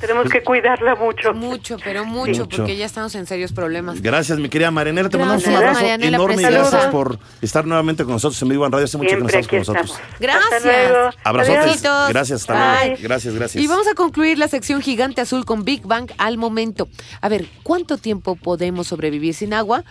[0.00, 1.32] tenemos que cuidarla mucho.
[1.32, 4.00] Mucho, pero mucho, porque ya estamos en serios problemas.
[4.02, 5.08] Gracias, mi querida Marianela.
[5.08, 8.72] Te mandamos un abrazo enorme y gracias por estar nuevamente con nosotros en Vivo en
[8.72, 8.84] Radio.
[8.84, 9.98] Hace mucho que no estás con nosotros.
[10.20, 11.14] Gracias.
[11.24, 11.82] Abrazotes.
[12.08, 13.62] Gracias, hasta Gracias, gracias.
[13.62, 16.88] Y vamos a concluir la sección Gigante Azul con Big Bang al momento.
[17.20, 19.84] A ver, ¿cuánto tiempo podemos sobrevivir sin agua?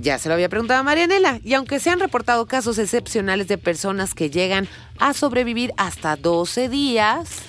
[0.00, 1.40] ya se lo había preguntado a Marianela.
[1.42, 4.68] Y aunque se han reportado casos excepcionales de personas que llegan
[4.98, 7.42] a sobrevivir hasta 12 días.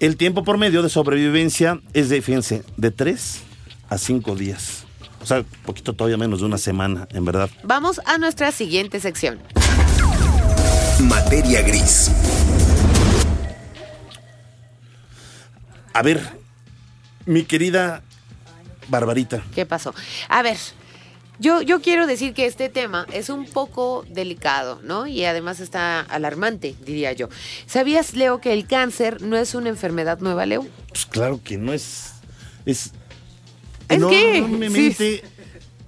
[0.00, 3.42] El tiempo por medio de sobrevivencia es de, fíjense, de 3
[3.90, 4.84] a 5 días.
[5.20, 7.50] O sea, un poquito todavía menos de una semana, en verdad.
[7.64, 9.38] Vamos a nuestra siguiente sección.
[11.00, 12.10] Materia gris.
[15.92, 16.26] A ver,
[17.26, 18.02] mi querida
[18.88, 19.42] Barbarita.
[19.54, 19.94] ¿Qué pasó?
[20.30, 20.56] A ver,
[21.40, 25.06] yo, yo quiero decir que este tema es un poco delicado, ¿no?
[25.06, 27.28] Y además está alarmante, diría yo.
[27.66, 30.66] ¿Sabías, Leo, que el cáncer no es una enfermedad nueva, Leo?
[30.88, 32.12] Pues claro que no es.
[32.66, 32.92] Es.
[33.88, 35.24] ¿Es enormemente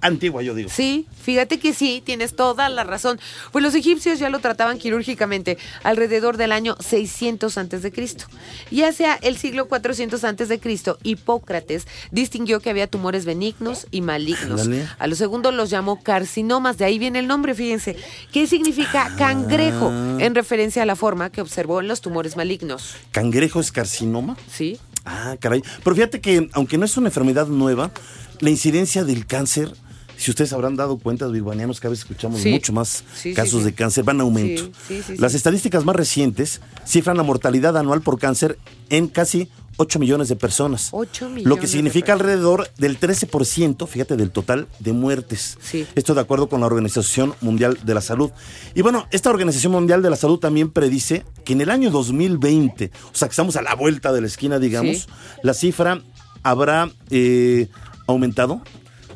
[0.03, 0.69] antigua, yo digo.
[0.69, 3.19] Sí, fíjate que sí, tienes toda la razón.
[3.51, 8.25] Pues los egipcios ya lo trataban quirúrgicamente alrededor del año 600 antes de Cristo.
[8.69, 14.01] Y hacia el siglo 400 antes de Cristo, Hipócrates distinguió que había tumores benignos y
[14.01, 14.69] malignos.
[14.99, 17.95] A los segundos los llamó carcinomas, de ahí viene el nombre, fíjense.
[18.31, 19.15] ¿Qué significa Ah.
[19.17, 19.91] cangrejo?
[20.19, 22.95] En referencia a la forma que observó en los tumores malignos.
[23.11, 24.37] ¿Cangrejo es carcinoma?
[24.51, 24.79] ¿Sí?
[25.05, 25.61] Ah, caray.
[25.83, 27.91] Pero fíjate que, aunque no es una enfermedad nueva,
[28.39, 29.73] la incidencia del cáncer,
[30.17, 32.49] si ustedes habrán dado cuenta, birbanianos, cada vez escuchamos Sí.
[32.51, 33.65] mucho más Sí, casos sí.
[33.65, 34.69] de cáncer, van en aumento.
[35.17, 38.57] Las estadísticas más recientes cifran la mortalidad anual por cáncer
[38.89, 40.89] en casi 8 millones de personas.
[40.91, 45.57] 8 millones Lo que significa alrededor del 13%, fíjate, del total de muertes.
[45.61, 45.87] Sí.
[45.95, 48.29] Esto de acuerdo con la Organización Mundial de la Salud.
[48.75, 52.91] Y bueno, esta Organización Mundial de la Salud también predice que en el año 2020,
[53.11, 55.05] o sea que estamos a la vuelta de la esquina, digamos, Sí.
[55.41, 56.01] la cifra
[56.43, 57.67] habrá eh,
[58.05, 58.61] aumentado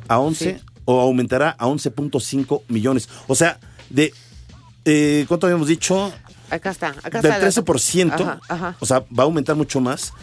[0.08, 0.66] a 11 Sí.
[0.90, 3.10] O aumentará a 11.5 millones.
[3.28, 4.14] O sea, de...
[4.86, 6.12] eh, ¿Cuánto habíamos dicho?
[6.50, 7.48] Acá está, acá Del está.
[7.48, 7.74] el dato.
[7.74, 8.14] 13%.
[8.14, 8.76] Ajá, ajá.
[8.80, 10.14] O sea, va a aumentar mucho más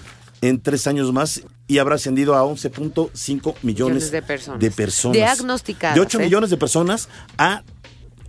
[0.40, 4.60] en tres años más y habrá ascendido a 11.5 millones Millones de personas.
[4.60, 5.14] de personas.
[5.16, 6.24] Diagnosticadas, De 8 ¿eh?
[6.24, 7.62] millones de personas a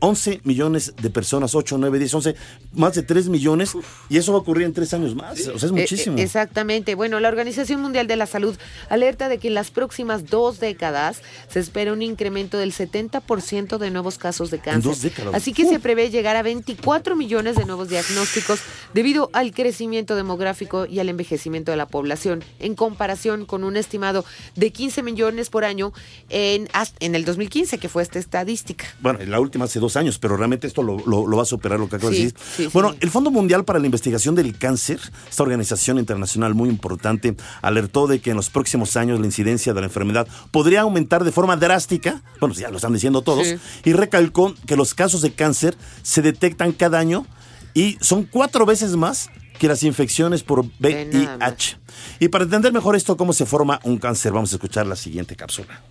[0.06, 2.36] 11 millones de personas, 8, 9, 10, 11,
[2.74, 3.74] más de 3 millones.
[4.10, 5.34] Y eso va a ocurrir en tres años más.
[5.34, 6.18] O sea, es Eh, muchísimo.
[6.18, 6.94] eh, exactamente.
[6.96, 8.56] Bueno, la Organización Mundial de la Salud
[8.90, 13.92] alerta de que en las próximas dos décadas se espera un incremento del 70% de
[13.92, 14.84] nuevos casos de cáncer.
[14.84, 15.34] dos décadas.
[15.34, 18.60] Así que se prevé llegar a 24 millones de nuevos diagnósticos
[18.94, 24.24] debido al crecimiento demográfico y al envejecimiento de la población, en comparación con un estimado
[24.56, 25.94] de 15 millones por año
[26.30, 26.68] en,
[27.00, 28.86] en el 2015, que fue esta estadística.
[29.00, 31.80] Bueno, la última hace dos años, pero realmente esto lo, lo- lo va a superar
[31.80, 32.40] lo que acabo Sí, de decir.
[32.58, 32.98] sí, bueno, sí.
[33.02, 38.20] el Fondo Mundial para la Investigación del Cáncer, esta organización internacional muy importante, alertó de
[38.20, 42.22] que en los próximos años la incidencia de la enfermedad podría aumentar de forma drástica,
[42.40, 43.48] bueno, ya lo están diciendo todos,
[43.84, 47.26] y recalcó que los casos de cáncer se detectan cada año
[47.74, 49.30] y son cuatro veces más
[49.60, 50.66] que las infecciones por.
[50.80, 51.78] VIH.
[52.20, 55.36] Y para entender mejor esto, cómo se forma un cáncer, vamos a escuchar la siguiente
[55.36, 55.82] cápsula.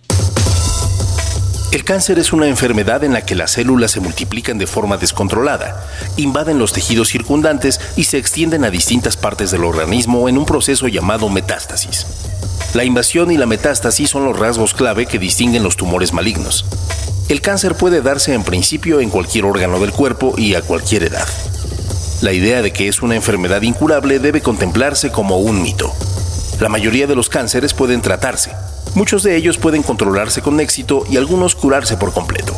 [1.75, 5.85] El cáncer es una enfermedad en la que las células se multiplican de forma descontrolada,
[6.15, 10.87] invaden los tejidos circundantes y se extienden a distintas partes del organismo en un proceso
[10.87, 12.07] llamado metástasis.
[12.75, 16.63] La invasión y la metástasis son los rasgos clave que distinguen los tumores malignos.
[17.27, 21.27] El cáncer puede darse en principio en cualquier órgano del cuerpo y a cualquier edad.
[22.21, 25.93] La idea de que es una enfermedad incurable debe contemplarse como un mito.
[26.61, 28.53] La mayoría de los cánceres pueden tratarse.
[28.95, 32.55] Muchos de ellos pueden controlarse con éxito y algunos curarse por completo.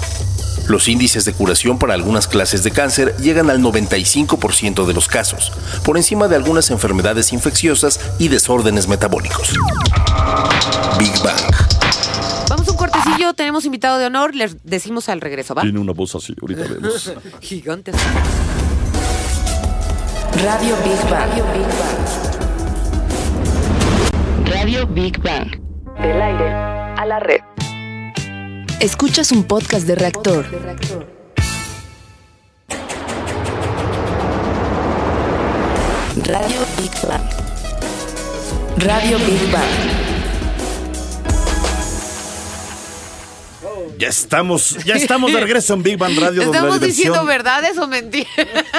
[0.67, 5.51] Los índices de curación para algunas clases de cáncer llegan al 95% de los casos,
[5.83, 9.53] por encima de algunas enfermedades infecciosas y desórdenes metabólicos.
[10.99, 11.39] Big Bang.
[12.49, 15.61] Vamos a un cortecillo, tenemos invitado de honor, les decimos al regreso, ¿va?
[15.63, 17.13] Tiene una voz así, ahorita vemos.
[17.41, 17.95] Gigantes.
[20.43, 21.29] Radio Big Bang.
[21.31, 22.07] Radio Big Bang.
[24.53, 25.66] Radio Big Bang.
[26.01, 27.41] Del aire a la red.
[28.79, 30.45] Escuchas un podcast de reactor.
[36.25, 37.21] Radio Big Bang.
[38.77, 39.63] Radio Big Bang.
[43.97, 46.43] Ya estamos, ya estamos de regreso en Big Bang Radio.
[46.43, 48.29] donde la ¿Estamos diversión- diciendo verdades o mentiras?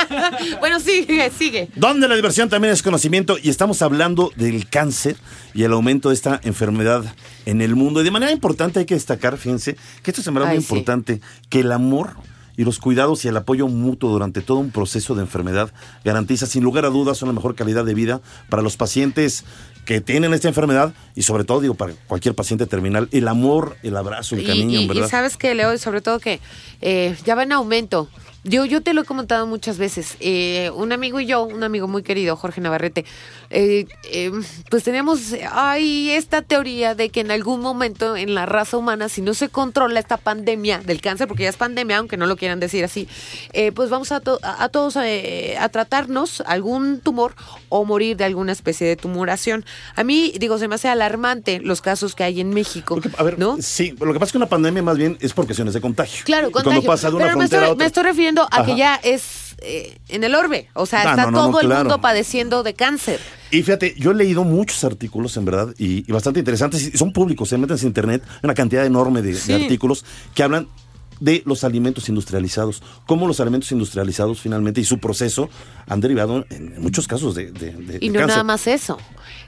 [0.61, 1.69] bueno, sigue, sigue.
[1.77, 5.17] Donde la diversión también es conocimiento y estamos hablando del cáncer
[5.55, 7.05] y el aumento de esta enfermedad
[7.47, 8.01] en el mundo.
[8.01, 10.63] Y de manera importante hay que destacar, fíjense, que esto es verdad muy sí.
[10.75, 12.15] importante, que el amor
[12.57, 15.73] y los cuidados y el apoyo mutuo durante todo un proceso de enfermedad
[16.05, 19.45] garantiza sin lugar a dudas una mejor calidad de vida para los pacientes
[19.85, 23.97] que tienen esta enfermedad y sobre todo digo para cualquier paciente terminal el amor el
[23.97, 26.41] abrazo el Y, cariño y- y verdad sabes que, Leo, y sobre todo que
[26.81, 28.09] eh, ya va en aumento.
[28.49, 30.17] Yo, yo te lo he comentado muchas veces.
[30.21, 33.05] Eh, un amigo y yo, un amigo muy querido, Jorge Navarrete,
[33.51, 34.31] eh, eh,
[34.71, 39.21] pues teníamos ahí esta teoría de que en algún momento en la raza humana, si
[39.21, 42.59] no se controla esta pandemia del cáncer, porque ya es pandemia, aunque no lo quieran
[42.59, 43.07] decir así,
[43.75, 47.35] pues vamos a, a, todos a tratarnos algún tumor
[47.69, 49.67] o morir de alguna especie de tumoración.
[49.95, 52.99] A mí, digo, se me hace alarmante los casos que hay en México.
[53.19, 53.59] a ver, ¿no?
[53.61, 56.25] Sí, lo que pasa es que una pandemia más bien es por cuestiones de contagio.
[56.25, 56.81] Claro, contagio.
[56.81, 59.99] Cuando pasa de una Pero me estoy, me estoy refiriendo a que ya es eh,
[60.09, 60.69] en el orbe.
[60.75, 63.19] O sea, está todo el mundo padeciendo de cáncer.
[63.51, 66.93] Y fíjate, yo he leído muchos artículos, en verdad, y, bastante interesantes.
[66.95, 70.69] son públicos, se meten en internet, una cantidad enorme de, artículos que hablan
[71.21, 75.51] de los alimentos industrializados, cómo los alimentos industrializados finalmente y su proceso
[75.89, 78.99] han derivado en muchos casos de, de, y no nada más eso,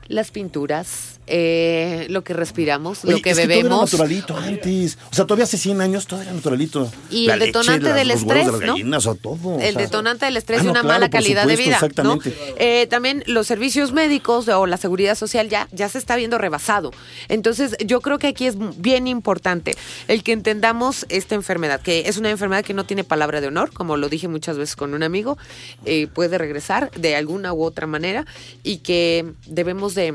[0.09, 3.63] las pinturas, eh, lo que respiramos, lo que es bebemos.
[3.63, 4.99] Que todo era naturalito antes.
[5.11, 6.91] O sea, todavía hace 100 años todo era naturalito.
[7.09, 9.15] Y el detonante del estrés, ¿no?
[9.15, 11.75] todo, el detonante del estrés y una mala calidad de vida.
[11.75, 12.35] Exactamente.
[12.59, 16.91] Eh, también los servicios médicos o la seguridad social ya, ya se está viendo rebasado.
[17.29, 19.77] Entonces, yo creo que aquí es bien importante
[20.09, 23.73] el que entendamos esta enfermedad, que es una enfermedad que no tiene palabra de honor,
[23.73, 25.39] como lo dije muchas veces con un amigo,
[25.85, 28.27] eh, puede regresar de alguna u otra manera
[28.65, 30.15] y que debemos de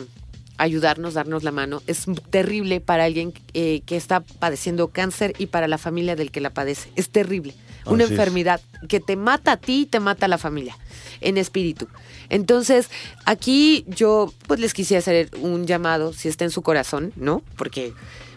[0.58, 1.82] ayudarnos, darnos la mano.
[1.88, 6.42] Es terrible para alguien eh, que está padeciendo cáncer y para la familia del que
[6.42, 6.90] la padece.
[6.96, 7.54] Es terrible.
[7.86, 10.76] Una enfermedad que te mata a ti y te mata a la familia
[11.22, 11.88] en espíritu.
[12.30, 12.90] Entonces,
[13.26, 17.44] aquí yo pues les quisiera hacer un llamado, si está en su corazón, ¿no?
[17.58, 17.94] Porque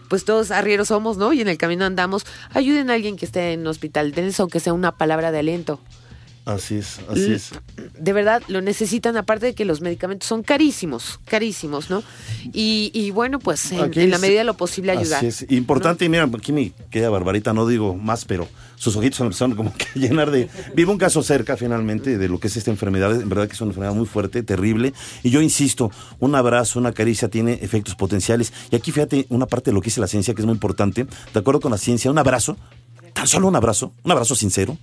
[0.07, 1.33] pues todos arrieros somos, ¿no?
[1.33, 2.25] Y en el camino andamos.
[2.51, 5.79] Ayuden a alguien que esté en hospital, denles aunque sea una palabra de aliento.
[6.49, 7.51] Así es, así es.
[7.99, 12.01] De verdad, lo necesitan, aparte de que los medicamentos son carísimos, carísimos, ¿no?
[12.53, 15.19] Y, bueno, pues en, la medida de lo posible ayudar.
[15.19, 15.51] Así es.
[15.51, 19.73] Importante, y mira, aquí me queda barbarita, no digo más, pero sus ojitos empezaron como
[19.75, 20.49] que llenar de...
[20.73, 23.13] Vivo un caso cerca, finalmente, de lo que es esta enfermedad.
[23.21, 24.93] En verdad que es una enfermedad muy fuerte, terrible.
[25.21, 28.51] Y yo insisto, un abrazo, una caricia tiene efectos potenciales.
[28.71, 31.05] Y aquí fíjate una parte de lo que dice la ciencia que es muy importante.
[31.31, 32.57] De acuerdo con la ciencia, un abrazo,
[33.13, 34.79] tan solo un abrazo, un abrazo sincero,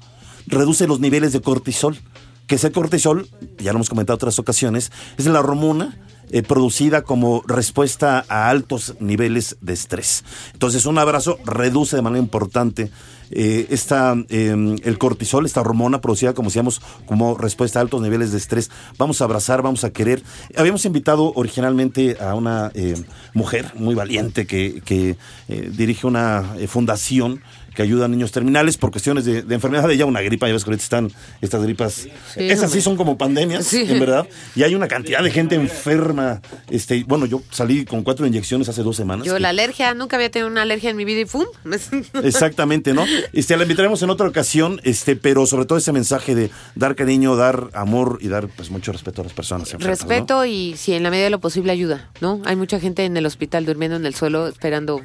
[0.47, 1.99] reduce los niveles de cortisol,
[2.47, 3.29] que ese cortisol,
[3.59, 5.99] ya lo hemos comentado en otras ocasiones, es la hormona
[6.31, 10.25] eh, producida como respuesta a altos niveles de estrés.
[10.55, 12.91] Entonces, un abrazo reduce de manera importante
[13.31, 18.33] eh, esta, em, el cortisol, esta hormona producida, como decíamos, como respuesta a altos niveles
[18.33, 18.73] de estrés.
[18.99, 20.21] Vamos a abrazar, vamos a querer.
[20.57, 23.01] Habíamos invitado originalmente a una eh,
[23.33, 27.41] mujer muy valiente que dirige una fundación
[27.77, 30.65] que ayuda a niños terminales por cuestiones de, enfermedad de ya una gripa, ya ves
[30.65, 31.13] que ahorita están
[31.43, 35.55] estas gripas, esas sí son como pandemias, en verdad, y hay una cantidad de gente
[35.55, 39.27] enferma, este, bueno, yo salí con cuatro inyecciones hace dos semanas.
[39.27, 41.45] Yo la alergia, nunca había tenido una alergia en mi vida y ¡fum!
[42.25, 43.05] Exactamente, ¿no?
[43.35, 47.37] Este, la invitaremos en otra ocasión, este, pero sobre todo ese mensaje de dar cariño,
[47.37, 49.73] dar amor y dar pues mucho respeto a las personas.
[49.73, 52.41] respeto y si en la medida de lo posible ayuda, ¿no?
[52.47, 55.03] Hay mucha gente en el hospital durmiendo en el suelo esperando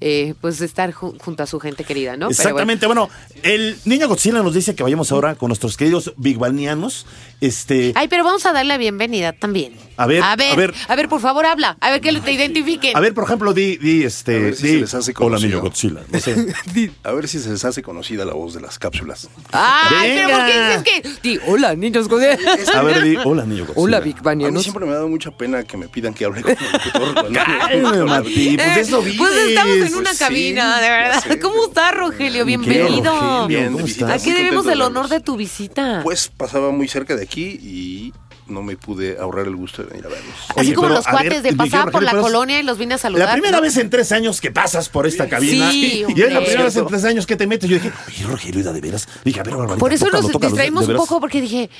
[0.00, 2.28] eh, pues estar junto a su gente querida, ¿no?
[2.30, 3.08] Exactamente, bueno.
[3.42, 7.06] el niño Godzilla nos dice que vayamos ahora con nuestros queridos bigbanianos.
[7.40, 7.92] Este.
[7.94, 9.87] Ay, pero vamos a darle la bienvenida también.
[9.98, 12.96] A ver, a ver, a ver, por favor, habla, a ver que te identifiquen.
[12.96, 15.60] A ver, por ejemplo, di, di este, a ver si se les hace hola niño
[15.60, 16.02] Godzilla.
[17.02, 19.28] a ver si se les hace conocida la voz de las cápsulas.
[19.50, 21.28] Ay, pero ¿por qué dices que?
[21.28, 22.38] Di, hola niños Godzilla.
[22.76, 23.82] A ver, di, hola niño Godzilla.
[23.82, 24.54] Hola bigbanianos.
[24.54, 26.58] A mí siempre me ha dado mucha pena que me pidan que hable con el
[26.72, 28.06] locutor.
[28.06, 31.24] Mati, pues eso Pues estamos en una pues cabina, de verdad.
[31.42, 32.44] ¿Cómo estás, Rogelio?
[32.44, 33.48] Bienvenido.
[33.48, 33.76] Bien,
[34.08, 36.02] ¿A qué debemos el honor de tu visita?
[36.04, 38.12] Pues pasaba muy cerca de aquí y
[38.48, 40.34] no me pude ahorrar el gusto de venir a verlos.
[40.56, 43.28] Así como los cuates de pasar por la colonia y los vine a saludar.
[43.28, 45.70] La primera vez en tres años que pasas por esta cabina.
[45.70, 47.68] Sí, y es la primera vez en tres años que te metes.
[47.68, 49.08] Yo dije, oye, Rogelio, de veras?
[49.24, 51.70] Dije, a ver, Barbarita, Por eso nos distraímos un poco porque dije,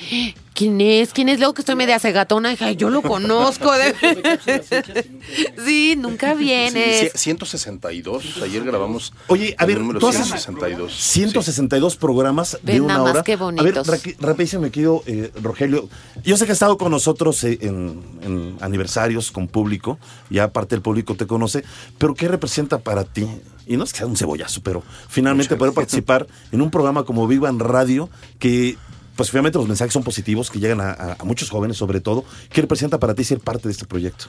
[0.59, 1.13] ¿quién es?
[1.13, 1.39] ¿Quién es?
[1.39, 2.49] Luego que estoy media cegatona.
[2.49, 3.71] Dije, yo lo conozco.
[5.65, 7.13] sí, nunca vienes.
[7.15, 8.41] 162.
[8.43, 9.13] Ayer grabamos.
[9.27, 10.93] Oye, a ver, tú 162.
[10.93, 13.23] 162 programas de una hora.
[13.23, 13.87] qué bonitos.
[13.87, 15.87] A ver, rapidísimo, me quedo, eh, Rogelio.
[16.25, 19.97] Yo sé que estado con nosotros eh, en, aniversarios con público,
[20.29, 21.63] ya aparte el público te conoce,
[21.97, 23.25] pero ¿qué representa para ti?
[23.65, 27.27] Y no es que sea un cebollazo, pero finalmente poder participar en un programa como
[27.27, 28.77] Viva en Radio, que
[29.19, 32.23] pues finalmente los mensajes son positivos, que llegan a, a muchos jóvenes sobre todo.
[32.49, 34.27] ¿Qué representa para ti ser parte de este proyecto?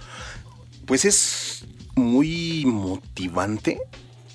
[0.84, 3.78] Pues es muy motivante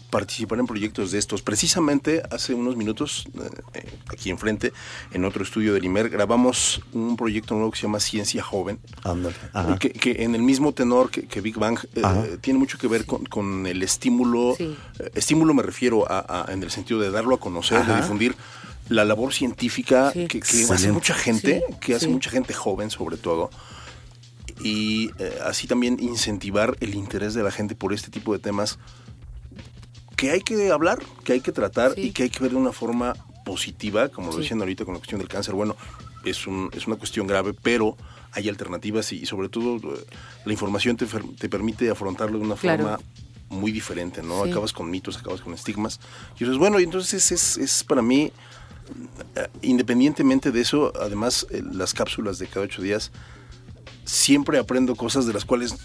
[0.09, 1.41] participar en proyectos de estos.
[1.41, 4.71] Precisamente hace unos minutos, eh, eh, aquí enfrente,
[5.11, 8.79] en otro estudio del IMER, grabamos un proyecto nuevo que se llama Ciencia Joven,
[9.77, 13.83] que, en el mismo tenor que, Big Bang eh, tiene mucho que ver con, el
[13.83, 14.55] estímulo.
[15.15, 18.37] estímulo me refiero a, en el sentido de darlo a conocer, de difundir
[18.89, 23.49] la labor científica que, hace mucha gente, que hace mucha gente joven sobre todo,
[24.61, 28.79] y eh, así también incentivar el interés de la gente por este tipo de temas
[30.15, 32.71] que hay que hablar, que hay que tratar y que hay que ver de una
[32.71, 35.53] forma positiva, como lo decían ahorita con la cuestión del cáncer.
[35.53, 35.75] Bueno,
[36.23, 37.97] es, un, es una cuestión grave, pero
[38.31, 40.05] hay alternativas y, sobre todo eh,
[40.45, 42.99] la información te, te, permite afrontarlo de una forma
[43.49, 44.43] muy diferente, ¿no?
[44.43, 45.99] Acabas con mitos, acabas con estigmas.
[46.35, 48.31] Y dices, bueno, y entonces es, es para mí,
[49.61, 53.11] independientemente de eso, además las cápsulas de cada ocho días
[54.05, 55.75] siempre aprendo cosas de las cuales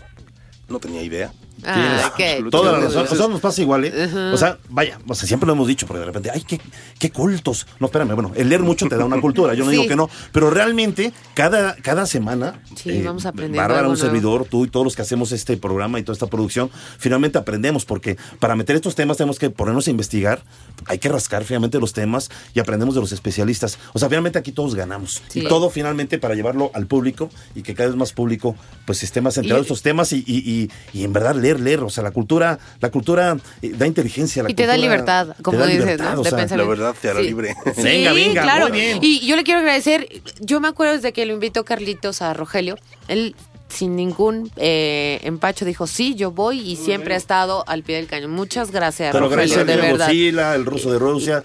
[0.71, 1.33] no tenía idea.
[1.65, 2.15] Ah,
[2.51, 3.07] Toda la razón.
[3.11, 4.33] O sea, nos pasa igual, ¿eh?
[4.33, 6.61] O sea, vaya, o sea, siempre lo hemos dicho, porque de repente, ay, qué,
[6.99, 7.67] qué cultos.
[7.79, 10.09] No, espérame, bueno, el leer mucho te da una cultura, yo no digo que no,
[10.33, 14.85] pero realmente cada, cada semana, sí, eh, vamos aprendiendo Bárbara, un servidor, tú y todos
[14.85, 18.95] los que hacemos este programa y toda esta producción, finalmente aprendemos, porque para meter estos
[18.95, 20.43] temas tenemos que ponernos a investigar,
[20.87, 23.79] hay que rascar finalmente los temas y aprendemos de los especialistas.
[23.93, 25.23] O sea, finalmente aquí todos ganamos.
[25.35, 28.57] Y todo finalmente para llevarlo al público y que cada vez más público
[28.87, 30.60] pues esté más enterado de estos temas y, y, y
[30.95, 34.43] en verdad leer leer, O sea, la cultura, la cultura eh, da inteligencia.
[34.43, 36.23] La y te da libertad, como dices, ¿no?
[36.23, 37.55] la verdad te hará libre.
[37.77, 38.69] venga, venga, claro.
[38.69, 38.99] muy bien.
[39.01, 40.09] Y yo le quiero agradecer,
[40.41, 42.77] yo me acuerdo desde que lo invitó Carlitos a Rogelio,
[43.09, 43.35] él
[43.71, 48.07] sin ningún eh, empacho dijo, sí, yo voy y siempre ha estado al pie del
[48.07, 48.31] cañón.
[48.31, 50.07] Muchas gracias, Pero Rogelio, gracias de verdad.
[50.07, 51.43] Godzilla, el ruso de Rusia.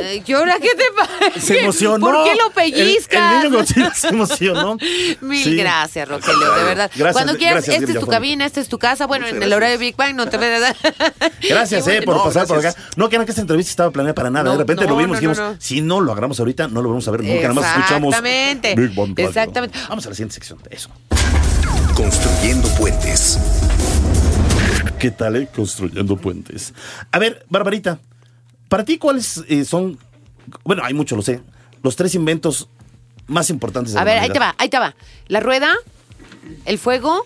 [0.00, 1.40] Eh, ¿Y ahora qué te pasa?
[1.40, 2.06] Se emocionó.
[2.06, 3.44] ¿Por qué lo pellizcas?
[3.44, 4.76] El, niño Godzilla se emocionó.
[5.20, 6.90] Mil gracias, Rogelio, de verdad.
[7.12, 9.06] Cuando quieras, esta es tu cabina, esta es tu casa.
[9.06, 10.38] Bueno, en el horario de Big Bang no te
[11.48, 12.74] Gracias, eh, por pasar por acá.
[12.96, 14.50] No, que que esta entrevista estaba planeada para nada.
[14.52, 17.10] de repente lo vimos y dijimos, si no lo agarramos ahorita, no lo vamos a
[17.10, 17.48] ver nunca.
[17.48, 19.78] Nada más escuchamos Big Bang Exactamente.
[19.88, 20.90] Vamos a la siguiente sección de eso.
[21.94, 23.38] Construyendo puentes.
[24.98, 25.48] ¿Qué tal, eh?
[25.54, 26.74] Construyendo puentes.
[27.12, 28.00] A ver, Barbarita,
[28.68, 29.98] para ti, ¿cuáles eh, son?
[30.64, 31.40] Bueno, hay mucho, lo sé.
[31.84, 32.68] Los tres inventos
[33.28, 34.96] más importantes de A ver, ahí te va, ahí te va.
[35.28, 35.72] La rueda,
[36.64, 37.24] el fuego.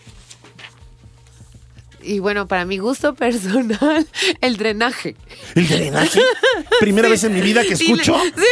[2.03, 4.07] Y bueno, para mi gusto personal,
[4.43, 5.17] el drenaje.
[5.55, 6.21] ¿El drenaje?
[6.81, 8.17] Primera vez en mi vida que escucho.
[8.37, 8.43] Sí,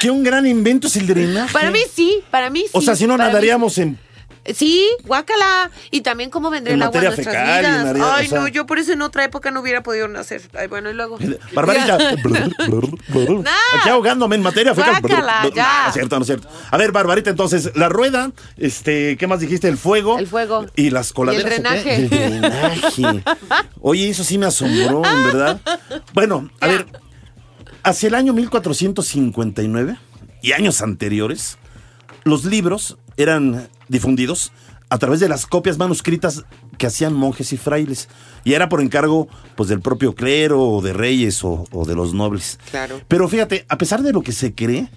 [0.00, 1.52] Que un gran invento es el drenaje.
[1.52, 2.70] Para mí sí, para mí sí.
[2.72, 3.98] O sea, si no nadaríamos en
[4.54, 5.70] Sí, guácala.
[5.90, 7.96] Y también cómo vendría el agua en nuestras vidas.
[8.02, 10.42] Ay, no, yo por eso en otra época no hubiera podido nacer.
[10.58, 11.18] Ay, bueno, y luego.
[11.52, 11.96] Barbarita.
[13.80, 15.00] Aquí ahogándome en materia fecal.
[15.00, 15.82] Guácala, ya.
[15.82, 16.48] No es cierto, no es cierto.
[16.70, 19.68] A ver, Barbarita, entonces, la rueda, este, ¿qué más dijiste?
[19.68, 20.18] El fuego.
[20.18, 20.66] El fuego.
[20.76, 21.50] Y las coladeras.
[21.50, 21.94] Y el drenaje.
[21.96, 23.24] El drenaje.
[23.80, 25.60] Oye, eso sí me asombró, en verdad.
[26.12, 26.86] Bueno, a ver,
[27.82, 29.96] hacia el año 1459
[30.42, 31.58] y años anteriores,
[32.24, 34.52] los libros eran difundidos
[34.90, 36.44] a través de las copias manuscritas
[36.78, 38.08] que hacían monjes y frailes.
[38.44, 42.14] Y era por encargo pues, del propio clero, o de reyes o, o, de los
[42.14, 42.58] nobles.
[42.70, 43.00] Claro.
[43.08, 44.88] Pero fíjate, a pesar de lo que se cree,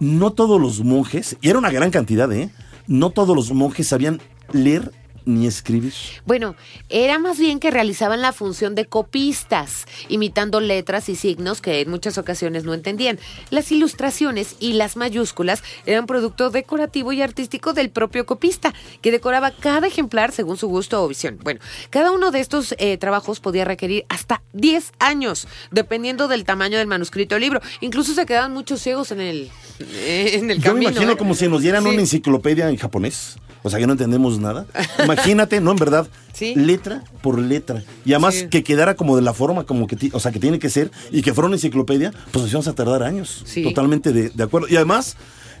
[0.00, 2.50] no todos los monjes, y era una gran cantidad, ¿eh?
[2.86, 4.20] No todos los monjes sabían
[4.52, 4.92] leer
[5.28, 5.92] ni escribir.
[6.24, 6.56] Bueno,
[6.88, 11.90] era más bien que realizaban la función de copistas, imitando letras y signos que en
[11.90, 13.18] muchas ocasiones no entendían.
[13.50, 18.72] Las ilustraciones y las mayúsculas eran producto decorativo y artístico del propio copista,
[19.02, 21.38] que decoraba cada ejemplar según su gusto o visión.
[21.42, 21.60] Bueno,
[21.90, 26.86] cada uno de estos eh, trabajos podía requerir hasta 10 años, dependiendo del tamaño del
[26.86, 27.60] manuscrito o libro.
[27.82, 29.50] Incluso se quedaban muchos ciegos en el,
[29.94, 30.88] en el Yo camino.
[30.88, 31.16] me imagino ¿eh?
[31.18, 31.90] como si nos dieran Sí.
[31.90, 33.36] una enciclopedia en japonés.
[33.62, 34.66] O sea, que no entendemos nada.
[35.04, 35.70] Imagínate, ¿no?
[35.72, 36.54] En verdad, Sí.
[36.54, 37.82] letra por letra.
[38.04, 38.48] Y además Sí.
[38.48, 41.22] que quedara como de la forma como que, o sea, que tiene que ser y
[41.22, 43.42] que fuera una enciclopedia, pues nos íbamos a tardar años.
[43.46, 43.62] Sí.
[43.64, 44.68] Totalmente de, de acuerdo.
[44.68, 45.16] Y además,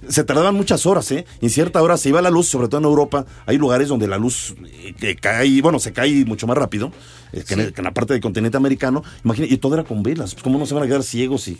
[0.08, 1.26] se tardaban muchas horas, ¿eh?
[1.40, 3.26] En cierta hora se iba la luz, sobre todo en Europa.
[3.46, 6.92] Hay lugares donde la luz eh, que cae, bueno, se cae mucho más rápido
[7.32, 9.02] eh, que, en, el- que en la parte del continente americano.
[9.24, 10.34] Imagínate, y todo era con velas.
[10.34, 11.58] Pues, ¿Cómo no se van a quedar ciegos y.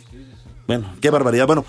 [0.67, 1.47] Bueno, qué barbaridad.
[1.47, 1.65] Bueno,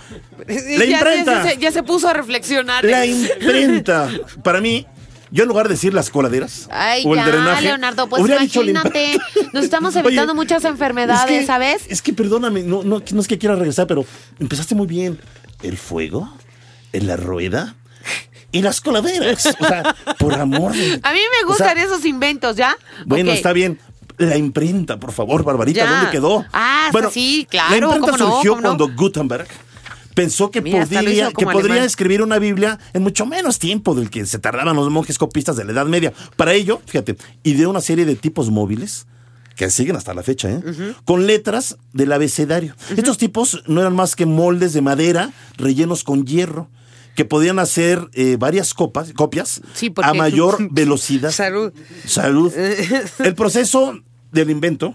[0.47, 1.45] la Ya- imprenta.
[1.45, 2.85] Ya, se- ya se puso a reflexionar.
[2.85, 4.11] La imprenta.
[4.43, 4.87] Para mí,
[5.31, 9.19] yo en lugar de decir las coladeras Ay, o el ya, drenaje, Leonardo, pues imagínate.
[9.53, 11.83] Nos estamos evitando muchas enfermedades, es que- ¿sabes?
[11.89, 14.05] Es que perdóname, no, no, no es que quiera regresar, pero
[14.39, 15.19] empezaste muy bien.
[15.63, 16.33] El fuego,
[16.93, 17.75] en la rueda
[18.53, 19.47] y las coladeras.
[19.61, 20.99] O sea, por amor de...
[21.03, 22.77] A mí me O gustan sea, esos inventos, ¿ya?
[23.07, 23.79] Bueno, está bien.
[24.21, 25.91] La imprenta, por favor, Barbarita, Ya.
[25.91, 26.45] ¿dónde quedó?
[26.53, 28.63] Ah, bueno, sí, claro, La imprenta cómo no, surgió no.
[28.63, 29.47] cuando Gutenberg
[30.15, 31.85] pensó que Mira, podría, que podría alemán.
[31.85, 35.65] escribir una Biblia en mucho menos tiempo del que se tardaban los monjes copistas de
[35.65, 36.13] la Edad Media.
[36.37, 39.07] Para ello, fíjate, ideó una serie de tipos móviles
[39.57, 40.63] que siguen hasta la fecha, ¿eh?
[41.05, 42.75] con letras del abecedario.
[42.97, 46.69] Estos tipos no eran más que moldes de madera rellenos con hierro
[47.15, 51.31] que podían hacer eh, varias copas, copias Sí, a mayor velocidad.
[51.31, 51.73] Salud.
[52.07, 52.53] Salud.
[53.19, 53.99] El proceso
[54.33, 54.95] del invento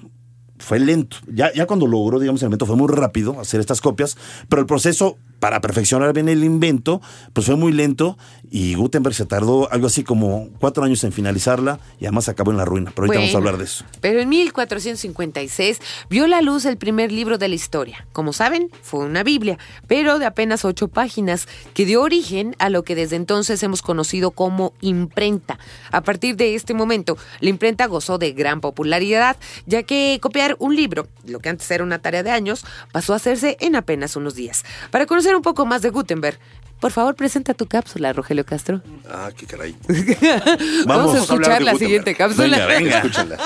[0.57, 1.17] fue lento.
[1.27, 4.17] Ya, ya cuando logró, digamos, el invento fue muy rápido hacer estas copias,
[4.49, 8.17] pero el proceso para perfeccionar bien el invento, pues fue muy lento
[8.49, 12.57] y Gutenberg se tardó algo así como cuatro años en finalizarla y además acabó en
[12.57, 12.91] la ruina.
[12.95, 13.85] Pero ahorita vamos a hablar de eso.
[14.01, 15.79] Pero en 1456
[16.09, 18.07] vio la luz el primer libro de la historia.
[18.11, 22.83] Como saben, fue una Biblia, pero de apenas ocho páginas, que dio origen a lo
[22.83, 25.59] que desde entonces hemos conocido como imprenta.
[25.91, 29.37] A partir de este momento, la imprenta gozó de gran popularidad,
[29.67, 33.17] ya que copiar un libro, lo que antes era una tarea de años, pasó a
[33.17, 34.63] hacerse en apenas unos días.
[34.89, 36.39] Para conocer un poco más de Gutenberg,
[36.79, 38.81] por favor, presenta tu cápsula, Rogelio Castro.
[39.09, 39.75] Ah, qué caray.
[40.85, 42.65] Vamos, a escuchar la siguiente cápsula.
[42.67, 43.37] Venga, Escúchala.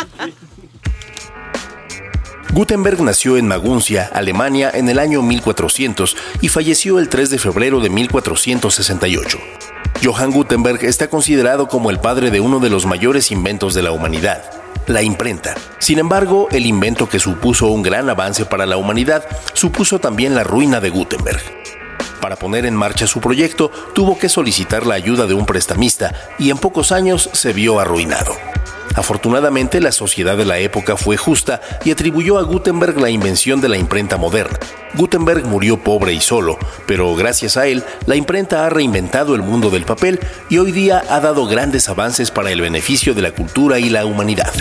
[2.51, 7.79] Gutenberg nació en Maguncia, Alemania, en el año 1400 y falleció el 3 de febrero
[7.79, 9.37] de 1468.
[10.03, 13.91] Johann Gutenberg está considerado como el padre de uno de los mayores inventos de la
[13.91, 14.43] humanidad,
[14.87, 15.55] la imprenta.
[15.77, 19.23] Sin embargo, el invento que supuso un gran avance para la humanidad
[19.53, 21.41] supuso también la ruina de Gutenberg.
[22.21, 26.49] Para poner en marcha su proyecto, tuvo que solicitar la ayuda de un prestamista y
[26.49, 28.35] en pocos años se vio arruinado.
[28.95, 33.69] Afortunadamente, la sociedad de la época fue justa y atribuyó a Gutenberg la invención de
[33.69, 34.59] la imprenta moderna.
[34.95, 39.69] Gutenberg murió pobre y solo, pero gracias a él, la imprenta ha reinventado el mundo
[39.69, 43.79] del papel y hoy día ha dado grandes avances para el beneficio de la cultura
[43.79, 44.51] y la humanidad.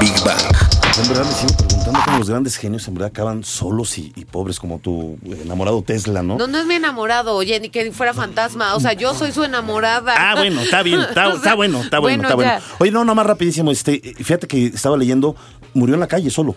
[0.00, 1.75] Big Bang.
[1.86, 5.82] Preguntando cómo los grandes genios en verdad acaban solos y, y pobres como tu enamorado
[5.82, 6.36] Tesla, ¿no?
[6.36, 8.74] No, no es mi enamorado, oye, ni que fuera fantasma.
[8.74, 10.12] O sea, yo soy su enamorada.
[10.18, 12.52] Ah, bueno, está bien, está, O sea, está bueno, está bueno, está bueno.
[12.80, 15.36] Oye, no, nada más rapidísimo, este, fíjate que estaba leyendo,
[15.74, 16.56] murió en la calle solo.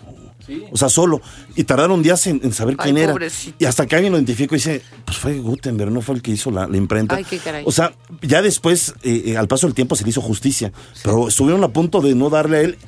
[0.72, 1.20] O sea, solo.
[1.54, 3.12] Y tardaron días en, en saber Ay, quién era.
[3.12, 3.54] pobrecito.
[3.60, 6.32] Y hasta que alguien lo identificó y dice, pues fue Gutenberg, no fue el que
[6.32, 7.14] hizo la, la imprenta.
[7.14, 7.62] Ay, qué caray.
[7.66, 10.72] O sea, ya después, eh, eh, al paso del tiempo, se le hizo justicia.
[11.04, 12.78] Pero estuvieron a punto de no darle a él.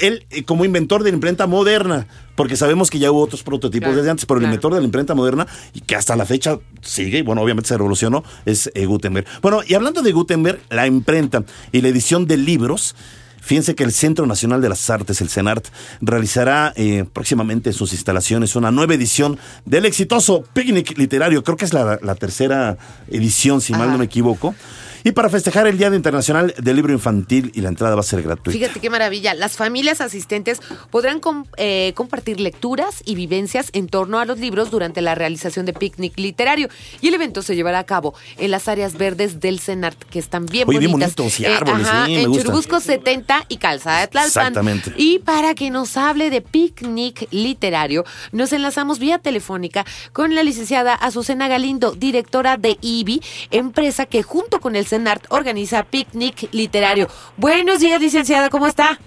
[0.00, 3.88] Él, eh, como inventor de la imprenta moderna, porque sabemos que ya hubo otros prototipos
[3.88, 4.52] Claro, desde antes, pero el claro.
[4.54, 7.76] inventor de la imprenta moderna, y que hasta la fecha sigue, y bueno, obviamente se
[7.76, 9.26] revolucionó, es eh, Gutenberg.
[9.42, 12.94] Bueno, y hablando de Gutenberg, la imprenta y la edición de libros,
[13.40, 15.66] fíjense que el Centro Nacional de las Artes, el CENART,
[16.00, 21.42] realizará eh, próximamente en sus instalaciones una nueva edición del exitoso Picnic Literario.
[21.42, 22.78] Creo que es la, la tercera
[23.08, 24.54] edición, si mal no me equivoco.
[25.04, 28.22] Y para festejar el Día Internacional del Libro Infantil, y la entrada va a ser
[28.22, 28.52] gratuita.
[28.58, 29.34] Fíjate qué maravilla.
[29.34, 34.70] Las familias asistentes podrán com- eh, compartir lecturas y vivencias en torno a los libros
[34.70, 36.68] durante la realización de picnic literario.
[37.00, 40.46] Y el evento se llevará a cabo en las áreas verdes del CENART, que están
[40.46, 41.14] bien Oye, bien bonitas.
[41.16, 42.32] bonitos y árboles, sí, me en.
[42.32, 44.28] Churubusco 70 y Calzada de Tlalpan.
[44.28, 44.92] Exactamente.
[44.96, 50.94] Y para que nos hable de picnic literario, nos enlazamos vía telefónica con la licenciada
[50.94, 57.08] Azucena Galindo, directora de IBI, empresa que junto con el CENART organiza picnic literario.
[57.38, 58.98] Buenos días, licenciada, ¿cómo está?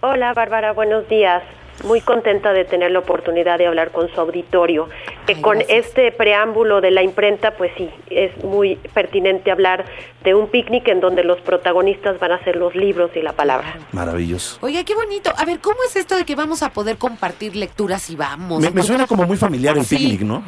[0.00, 1.44] Hola Bárbara, buenos días.
[1.84, 4.88] Muy contenta de tener la oportunidad de hablar con su auditorio.
[5.28, 5.86] Que Ay, con gracias.
[5.86, 9.84] este preámbulo de la imprenta, pues sí, es muy pertinente hablar
[10.24, 13.76] de un picnic en donde los protagonistas van a ser los libros y la palabra.
[13.92, 14.58] Maravilloso.
[14.62, 15.30] Oiga, qué bonito.
[15.38, 18.60] A ver, ¿cómo es esto de que vamos a poder compartir lecturas y vamos?
[18.60, 19.96] Me, me suena como muy familiar el Sí.
[19.96, 20.42] picnic, ¿no?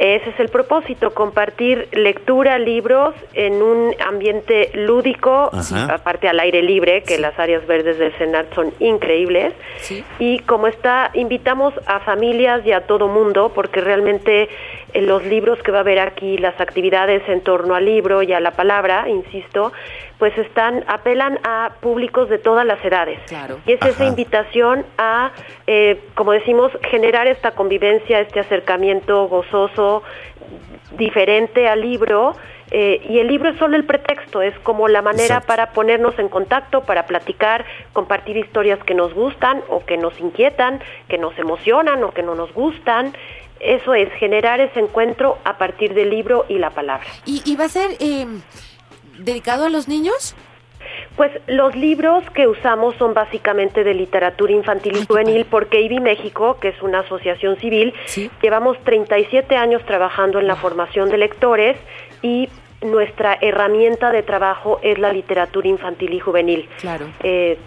[0.00, 5.92] Ese es el propósito, compartir lectura, libros en un ambiente lúdico, Ajá.
[5.92, 9.52] aparte al aire libre, que las áreas verdes del CENART son increíbles.
[9.76, 10.02] Sí.
[10.18, 14.48] Y como está, invitamos a familias y a todo mundo, porque realmente
[14.94, 18.32] eh, los libros que va a haber aquí, las actividades en torno al libro y
[18.32, 19.70] a la palabra, insisto,
[20.20, 23.18] pues están, apelan a públicos de todas las edades.
[23.26, 23.58] Claro.
[23.66, 25.32] Y es esa invitación a,
[25.66, 30.02] eh, como decimos, generar esta convivencia, este acercamiento gozoso,
[30.96, 32.34] diferente al libro.
[32.70, 35.46] eh, y el libro es solo el pretexto, es como la manera Exacto.
[35.48, 40.80] para ponernos en contacto, para platicar, compartir historias que nos gustan o que nos inquietan,
[41.08, 43.12] que nos emocionan o que no nos gustan.
[43.58, 47.06] Eso es, generar ese encuentro a partir del libro y la palabra.
[47.26, 48.26] ¿Y, y va a ser eh,
[49.24, 50.34] dedicado a los niños?
[51.16, 56.58] Pues los libros que usamos son básicamente de literatura infantil y juvenil porque IBI México,
[56.60, 58.30] que es una asociación civil, Sí.
[58.42, 61.76] llevamos 37 años trabajando en la formación de lectores
[62.22, 62.48] y
[62.80, 66.68] nuestra herramienta de trabajo es la literatura infantil y juvenil.
[66.80, 67.06] Claro.
[67.22, 67.58] Eh,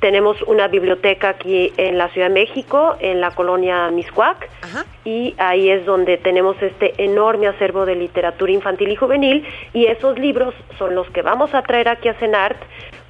[0.00, 4.84] tenemos una biblioteca aquí en la Ciudad de México, en la colonia Miscuac, Ajá.
[5.04, 10.18] y ahí es donde tenemos este enorme acervo de literatura infantil y juvenil, y esos
[10.18, 12.56] libros son los que vamos a traer aquí a CENART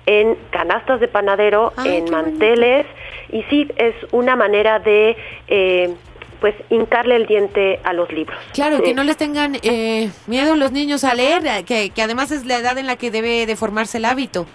[0.07, 2.87] en canastas de panadero, Ay, en manteles,
[3.31, 5.17] y sí, es una manera de...
[5.49, 5.95] eh,
[6.41, 8.39] pues hincarle el diente a los libros.
[8.53, 12.47] Claro, que no les tengan eh, miedo los niños a leer, que, que además es
[12.47, 14.47] la edad en la que debe de formarse el hábito.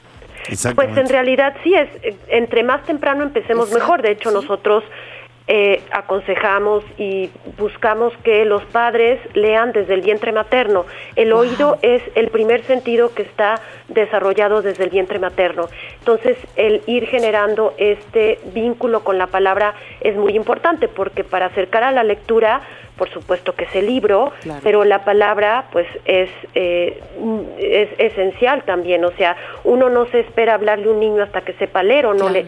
[0.76, 1.89] Pues en realidad sí es,
[2.28, 4.02] entre más temprano empecemos mejor.
[4.02, 4.84] De hecho, nosotros
[5.46, 10.86] eh, aconsejamos y buscamos que los padres lean desde el vientre materno.
[11.18, 15.68] El oído es el primer sentido que está desarrollado desde el vientre materno.
[16.00, 21.84] Entonces, el ir generando este vínculo con la palabra es muy importante porque para acercar
[21.84, 22.62] a la lectura,
[22.98, 24.32] por supuesto que es el libro,
[24.62, 27.02] pero la palabra pues es, eh,
[27.60, 29.04] es esencial también.
[29.06, 32.14] O sea, uno no se espera hablarle a un niño hasta que sepa leer o
[32.14, 32.46] no le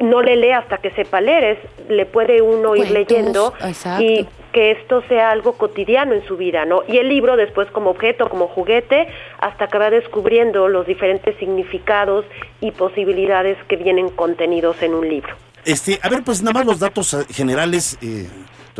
[0.00, 3.54] no le lee hasta que sepa leer, le puede uno ir leyendo
[3.98, 6.82] y que esto sea algo cotidiano en su vida, ¿no?
[6.86, 12.24] Y el libro después como objeto, como juguete, hasta que va descubriendo los diferentes significados
[12.60, 15.34] y posibilidades que vienen contenidos en un libro.
[15.64, 18.26] Este, a ver, pues nada más los datos eh, generales, eh,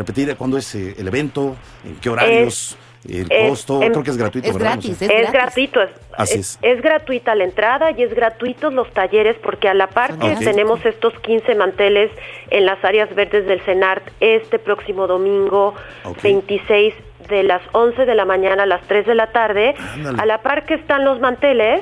[0.01, 2.77] repetir cuándo es eh, el evento, en qué horarios.
[3.09, 5.81] El costo, creo que es gratuito, es Gratis, es, gratuito.
[6.19, 10.37] Es, es, gratuita la entrada y es gratuitos los talleres porque a la par que
[10.45, 12.11] tenemos estos 15 manteles
[12.51, 15.75] en las áreas verdes del CENART este próximo domingo
[16.23, 16.93] 26
[17.31, 19.75] de las 11 de la mañana a las 3 de la tarde,
[20.19, 21.81] a la par que están los manteles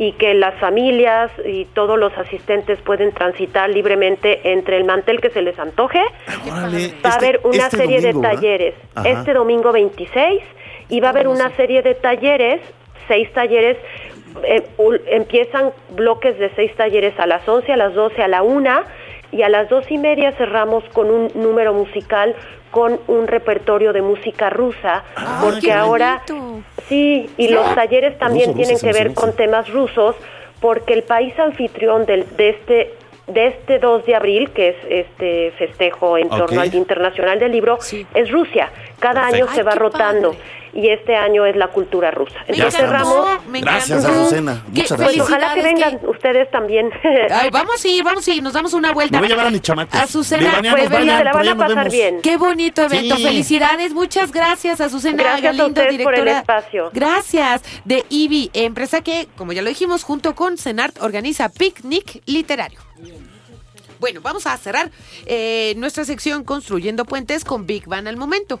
[0.00, 5.28] y que las familias y todos los asistentes pueden transitar libremente entre el mantel que
[5.28, 6.00] se les antoje.
[6.48, 8.74] va a este haber una este serie de talleres
[9.04, 10.40] este domingo 26
[10.88, 12.62] y va a haber una serie de talleres,
[13.08, 13.76] seis talleres,
[14.42, 14.64] eh,
[15.08, 18.70] empiezan bloques de seis talleres a las 11, a las 12, a la 1
[19.32, 22.34] y a las dos y media cerramos con un número musical
[22.70, 25.02] con un repertorio de música rusa,
[25.42, 26.22] porque ahora
[26.90, 30.14] sí, y los talleres también tienen que ver con temas rusos,
[30.60, 32.94] porque el país anfitrión del, de este
[33.32, 37.52] de este 2 de abril, que es este festejo en torno al Día Internacional del
[37.52, 37.78] Libro,
[38.14, 38.70] es Rusia.
[38.98, 40.34] Cada año se va rotando
[40.72, 42.38] y este año es la cultura rusa.
[42.46, 43.26] Entonces cerramos.
[43.48, 44.64] Gracias, Azucena.
[44.68, 45.26] Muchas gracias.
[45.26, 46.90] ojalá que vengan ustedes también.
[47.52, 49.16] vamos a ir, vamos a ir, nos damos una vuelta.
[49.16, 49.96] Me voy a llevar a mi chamaco.
[49.96, 52.20] Azucena, pues se la van a pasar bien.
[52.22, 53.16] Qué bonito evento.
[53.16, 56.04] Felicidades, muchas gracias, Azucena Gracias Galindo, a directora.
[56.04, 56.90] por el espacio.
[56.92, 57.62] Gracias.
[57.84, 62.89] De IBI, empresa que, como ya lo dijimos, junto con CENART organiza Picnic Literario.
[64.00, 64.90] Bueno, vamos a cerrar
[65.26, 68.60] eh, nuestra sección Construyendo Puentes con Big Van al momento.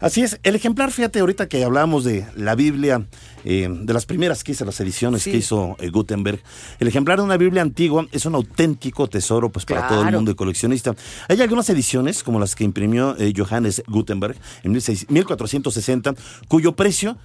[0.00, 3.06] Así es, el ejemplar, fíjate, ahorita que hablábamos de la Biblia,
[3.44, 6.40] eh, de las primeras que hizo, las ediciones que hizo eh, Gutenberg,
[6.78, 10.30] el ejemplar de una Biblia antigua es un auténtico tesoro pues para todo el mundo
[10.30, 10.94] de coleccionista.
[11.28, 16.14] Hay algunas ediciones, como las que imprimió Johannes Gutenberg en 1460,
[16.48, 17.16] cuyo precio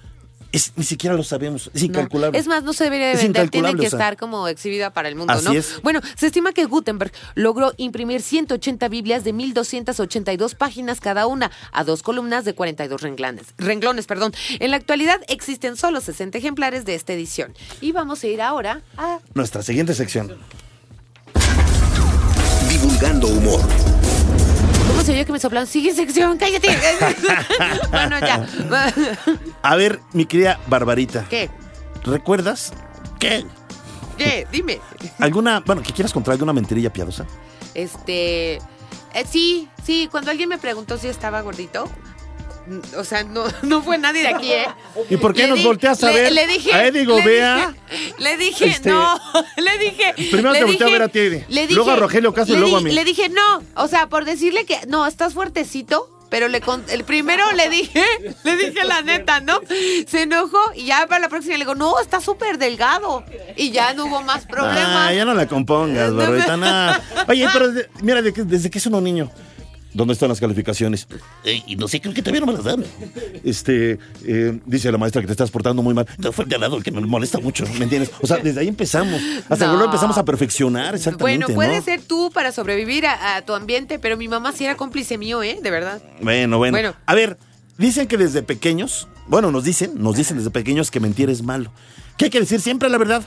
[0.76, 2.38] ni siquiera lo sabemos, es incalculable.
[2.38, 5.34] es más, no se debería de vender, tiene que estar como exhibida para el mundo,
[5.42, 5.52] ¿no?
[5.82, 11.84] Bueno, se estima que Gutenberg logró imprimir 180 Biblias de 1282 páginas cada una, a
[11.84, 13.46] dos columnas de 42 renglones.
[13.58, 14.32] Renglones, perdón.
[14.58, 17.54] En la actualidad existen solo 60 ejemplares de esta edición.
[17.80, 20.36] Y vamos a ir ahora a nuestra siguiente sección.
[22.68, 23.95] Divulgando humor
[25.06, 25.66] se que me soplan?
[25.68, 26.68] Sigue sección, cállate.
[27.90, 28.44] bueno, ya.
[29.62, 31.24] A ver, mi querida Barbarita.
[31.28, 31.48] ¿Qué?
[32.02, 32.72] ¿Recuerdas?
[33.20, 33.46] ¿Qué?
[34.18, 34.48] ¿Qué?
[34.50, 34.80] Dime.
[35.20, 37.24] ¿Alguna, bueno, que quieras contar alguna mentirilla piadosa?
[37.74, 38.56] Este.
[38.56, 41.88] Eh, sí, sí, cuando alguien me preguntó si estaba gordito,
[42.96, 44.66] o sea, no, no fue nadie de aquí, ¿eh?
[45.10, 46.32] ¿Y por qué nos volteas a ver?
[46.32, 47.74] Le dije, a Edigo, vea.
[48.18, 49.18] Le dije, este, no,
[49.56, 50.14] le dije.
[50.30, 52.92] Primero te volteé a ver a ti, luego a Rogelio Caso y luego a mí.
[52.92, 57.44] Le dije, no, o sea, por decirle que, no, estás fuertecito, pero le el primero
[57.52, 58.04] le dije,
[58.44, 59.60] le dije la neta, ¿no?
[60.06, 63.24] Se enojó y ya para la próxima le digo, no, está súper delgado.
[63.56, 65.08] Y ya no hubo más problemas.
[65.08, 67.00] Ah, ya no la compongas, Barbita, nada.
[67.28, 67.70] Oye, pero
[68.02, 69.30] mira, desde que es un niño
[69.96, 71.08] ¿Dónde están las calificaciones?
[71.66, 72.84] y no sé, creo que todavía no me las dan.
[73.42, 76.06] Este, eh, dice la maestra que te estás portando muy mal.
[76.18, 78.10] No, fue el de al lado el que me molesta mucho, ¿me entiendes?
[78.20, 79.20] O sea, desde ahí empezamos.
[79.48, 81.46] Hasta luego empezamos a perfeccionar, exactamente.
[81.46, 85.16] Bueno, puede ser tú para sobrevivir a, tu ambiente, pero mi mamá sí era cómplice
[85.16, 85.58] mío, ¿eh?
[85.62, 86.02] De verdad.
[86.20, 86.72] Bueno, bueno.
[86.76, 86.94] bueno.
[87.06, 87.38] A ver,
[87.78, 91.72] dicen que desde pequeños, bueno, nos dicen, nos dicen desde pequeños que mentir es malo.
[92.18, 93.22] ¿Qué hay que decir siempre la verdad?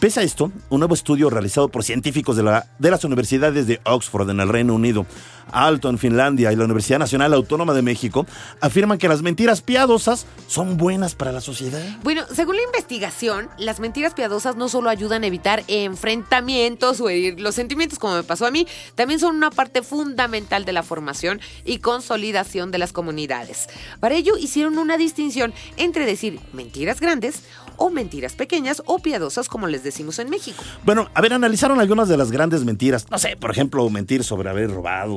[0.00, 3.80] Pese a esto, un nuevo estudio realizado por científicos de, la, de las universidades de
[3.82, 5.06] Oxford en el Reino Unido,
[5.50, 8.24] Alto en Finlandia y la Universidad Nacional Autónoma de México
[8.60, 11.82] afirman que las mentiras piadosas son buenas para la sociedad.
[12.04, 17.40] Bueno, según la investigación, las mentiras piadosas no solo ayudan a evitar enfrentamientos o herir
[17.40, 21.40] los sentimientos como me pasó a mí, también son una parte fundamental de la formación
[21.64, 23.66] y consolidación de las comunidades.
[23.98, 27.42] Para ello hicieron una distinción entre decir mentiras grandes
[27.78, 30.62] o mentiras pequeñas o piadosas como les decimos en México.
[30.84, 33.06] Bueno, a ver, analizaron algunas de las grandes mentiras.
[33.10, 35.14] No sé, por ejemplo, mentir sobre haber robado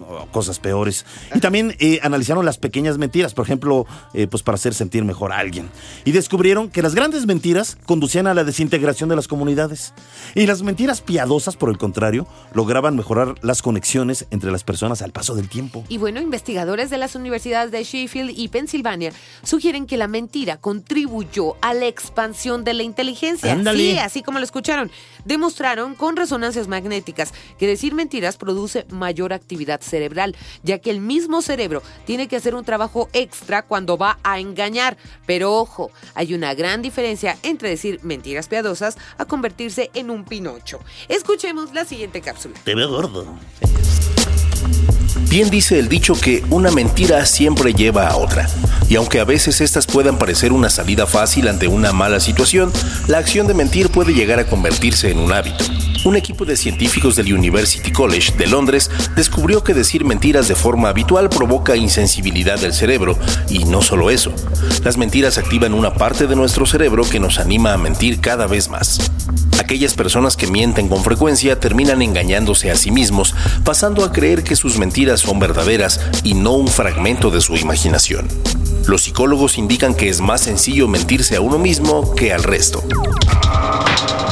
[0.00, 1.04] o cosas peores.
[1.34, 5.32] Y también eh, analizaron las pequeñas mentiras, por ejemplo, eh, pues para hacer sentir mejor
[5.32, 5.68] a alguien.
[6.04, 9.92] Y descubrieron que las grandes mentiras conducían a la desintegración de las comunidades.
[10.34, 15.12] Y las mentiras piadosas, por el contrario, lograban mejorar las conexiones entre las personas al
[15.12, 15.84] paso del tiempo.
[15.88, 19.12] Y bueno, investigadores de las universidades de Sheffield y Pensilvania
[19.42, 23.58] sugieren que la mentira contribuyó a la expansión de la inteligencia.
[23.72, 24.90] Sí, así como lo escucharon.
[25.24, 31.42] Demostraron con resonancias magnéticas que decir mentiras produce mayor actividad cerebral, ya que el mismo
[31.42, 34.96] cerebro tiene que hacer un trabajo extra cuando va a engañar.
[35.26, 40.80] Pero ojo, hay una gran diferencia entre decir mentiras piadosas a convertirse en un pinocho.
[41.08, 42.54] Escuchemos la siguiente cápsula.
[42.64, 43.34] Te veo gordo.
[45.22, 48.48] Bien dice el dicho que una mentira siempre lleva a otra,
[48.88, 52.72] y aunque a veces estas puedan parecer una salida fácil ante una mala situación,
[53.06, 55.64] la acción de mentir puede llegar a convertirse en un hábito.
[56.04, 60.90] Un equipo de científicos del University College de Londres descubrió que decir mentiras de forma
[60.90, 63.16] habitual provoca insensibilidad del cerebro,
[63.48, 64.32] y no solo eso,
[64.82, 68.68] las mentiras activan una parte de nuestro cerebro que nos anima a mentir cada vez
[68.68, 68.98] más.
[69.58, 73.34] Aquellas personas que mienten con frecuencia terminan engañándose a sí mismos,
[73.64, 78.28] pasando a creer que sus mentiras son verdaderas y no un fragmento de su imaginación.
[78.86, 82.82] Los psicólogos indican que es más sencillo mentirse a uno mismo que al resto.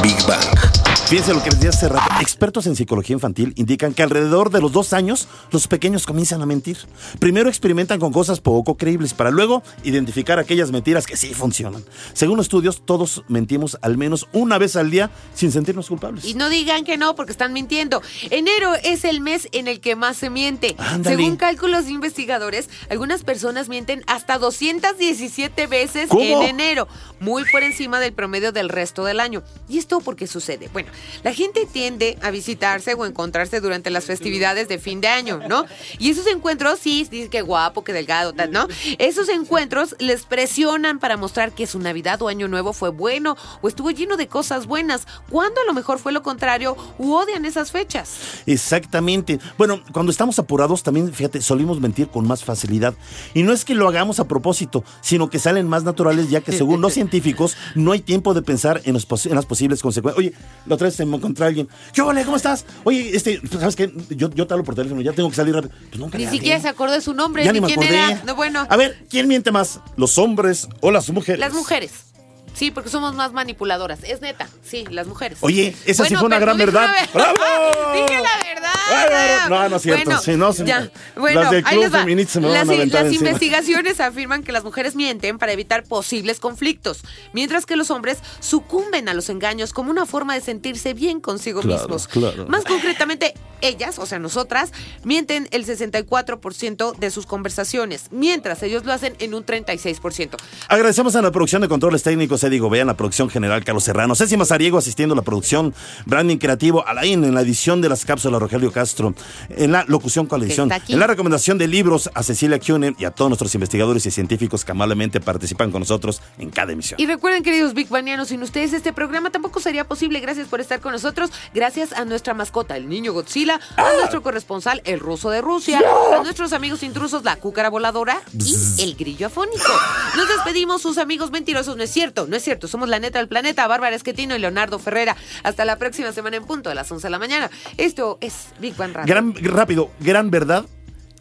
[0.02, 0.81] Big Bang.
[1.12, 2.22] Fíjense lo que les decía hace rato.
[2.22, 6.46] Expertos en psicología infantil indican que alrededor de los dos años los pequeños comienzan a
[6.46, 6.78] mentir.
[7.18, 11.84] Primero experimentan con cosas poco creíbles para luego identificar aquellas mentiras que sí funcionan.
[12.14, 16.24] Según estudios, todos mentimos al menos una vez al día sin sentirnos culpables.
[16.24, 18.00] Y no digan que no porque están mintiendo.
[18.30, 20.76] Enero es el mes en el que más se miente.
[21.02, 26.88] Según cálculos de investigadores, algunas personas mienten hasta 217 veces en enero,
[27.20, 29.42] muy por encima del promedio del resto del año.
[29.68, 30.70] ¿Y esto por qué sucede?
[30.72, 30.90] Bueno,
[31.22, 35.66] la gente tiende a visitarse o encontrarse durante las festividades de fin de año, ¿no?
[35.98, 38.66] Y esos encuentros, sí, dice que guapo, que delgado, ¿no?
[38.98, 43.68] Esos encuentros les presionan para mostrar que su Navidad o Año Nuevo fue bueno o
[43.68, 47.70] estuvo lleno de cosas buenas, cuando a lo mejor fue lo contrario u odian esas
[47.70, 48.42] fechas.
[48.46, 49.38] Exactamente.
[49.58, 52.94] Bueno, cuando estamos apurados también, fíjate, solimos mentir con más facilidad.
[53.34, 56.52] Y no es que lo hagamos a propósito, sino que salen más naturales ya que
[56.52, 60.18] según los científicos no hay tiempo de pensar en, en las posibles consecuencias.
[60.18, 60.32] Oye,
[60.66, 61.68] la otra vez se me encontré a alguien.
[61.92, 62.24] ¿Qué vale?
[62.24, 62.64] ¿Cómo estás?
[62.84, 63.92] Oye, este, ¿sabes qué?
[64.10, 65.72] Yo, yo te hablo por teléfono, ya tengo que salir rápido.
[66.10, 68.22] Pues ni siquiera se acordó de su nombre, ya ni, quién era.
[68.24, 68.66] No, bueno.
[68.68, 69.80] A ver, ¿quién miente más?
[69.96, 71.40] ¿Los hombres o las mujeres?
[71.40, 72.11] Las mujeres.
[72.54, 74.00] Sí, porque somos más manipuladoras.
[74.04, 75.38] Es neta, sí, las mujeres.
[75.40, 76.90] Oye, esa sí fue una gran verdad.
[77.12, 77.38] ¡Bravo!
[77.94, 79.48] Dije la verdad.
[79.48, 80.04] No, no es cierto.
[80.04, 80.90] Bueno, sí, no, ya.
[81.16, 84.94] Bueno, las del club feminista me las, van a Las investigaciones afirman que las mujeres
[84.94, 87.00] mienten para evitar posibles conflictos,
[87.32, 91.62] mientras que los hombres sucumben a los engaños como una forma de sentirse bien consigo
[91.62, 92.08] mismos.
[92.08, 92.46] Claro.
[92.46, 94.72] Más concretamente, ellas, o sea, nosotras,
[95.04, 100.36] mienten el 64% de sus conversaciones, mientras ellos lo hacen en un 36%.
[100.68, 104.36] Agradecemos a la producción de controles técnicos digo vean la producción general Carlos Serrano, Ceci
[104.36, 105.74] Mazariego asistiendo a la producción,
[106.06, 109.14] branding creativo, Alain en la edición de las cápsulas Rogelio Castro,
[109.50, 113.04] en la locución con la edición, en la recomendación de libros a Cecilia Kuhne y
[113.04, 117.00] a todos nuestros investigadores y científicos que amablemente participan con nosotros en cada emisión.
[117.00, 120.20] Y recuerden, queridos Big Banianos, sin ustedes este programa tampoco sería posible.
[120.20, 121.30] Gracias por estar con nosotros.
[121.54, 123.92] Gracias a nuestra mascota, el niño Godzilla, a ¡Ah!
[123.98, 125.80] nuestro corresponsal, el ruso de Rusia,
[126.14, 129.72] a nuestros amigos intrusos, la cúcara voladora y el grillo afónico.
[130.16, 133.28] Nos despedimos, sus amigos mentirosos, no es cierto no es cierto, somos la neta del
[133.28, 135.16] planeta, Bárbara Esquetino y Leonardo Ferrera.
[135.42, 137.50] Hasta la próxima semana en punto, a las 11 de la mañana.
[137.76, 139.12] Esto es Big Bang Radio.
[139.12, 140.66] Gran, rápido, gran verdad.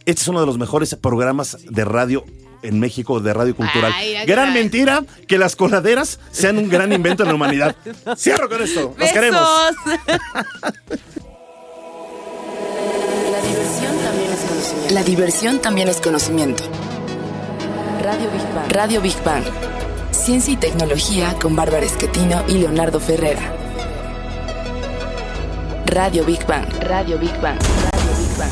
[0.05, 2.25] Este es uno de los mejores programas de radio
[2.63, 3.93] en México de radio cultural.
[4.25, 7.75] gran mentira que las coladeras sean un gran invento en la humanidad.
[8.17, 8.95] Cierro con esto.
[8.97, 9.41] Los queremos.
[14.71, 14.93] conocimiento.
[14.93, 16.63] La diversión también es conocimiento.
[18.01, 18.71] Radio Big Bang.
[18.71, 19.43] Radio Big Bang.
[20.11, 23.41] Ciencia y Tecnología con Bárbara Esquetino y Leonardo Ferrera.
[25.85, 26.65] Radio Big Bang.
[26.81, 27.59] Radio Big Bang.
[27.59, 28.51] Radio Big Bang.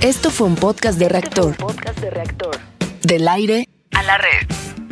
[0.00, 1.56] Esto fue un podcast de reactor.
[1.56, 2.56] Podcast de reactor.
[3.02, 4.85] Del aire a la red.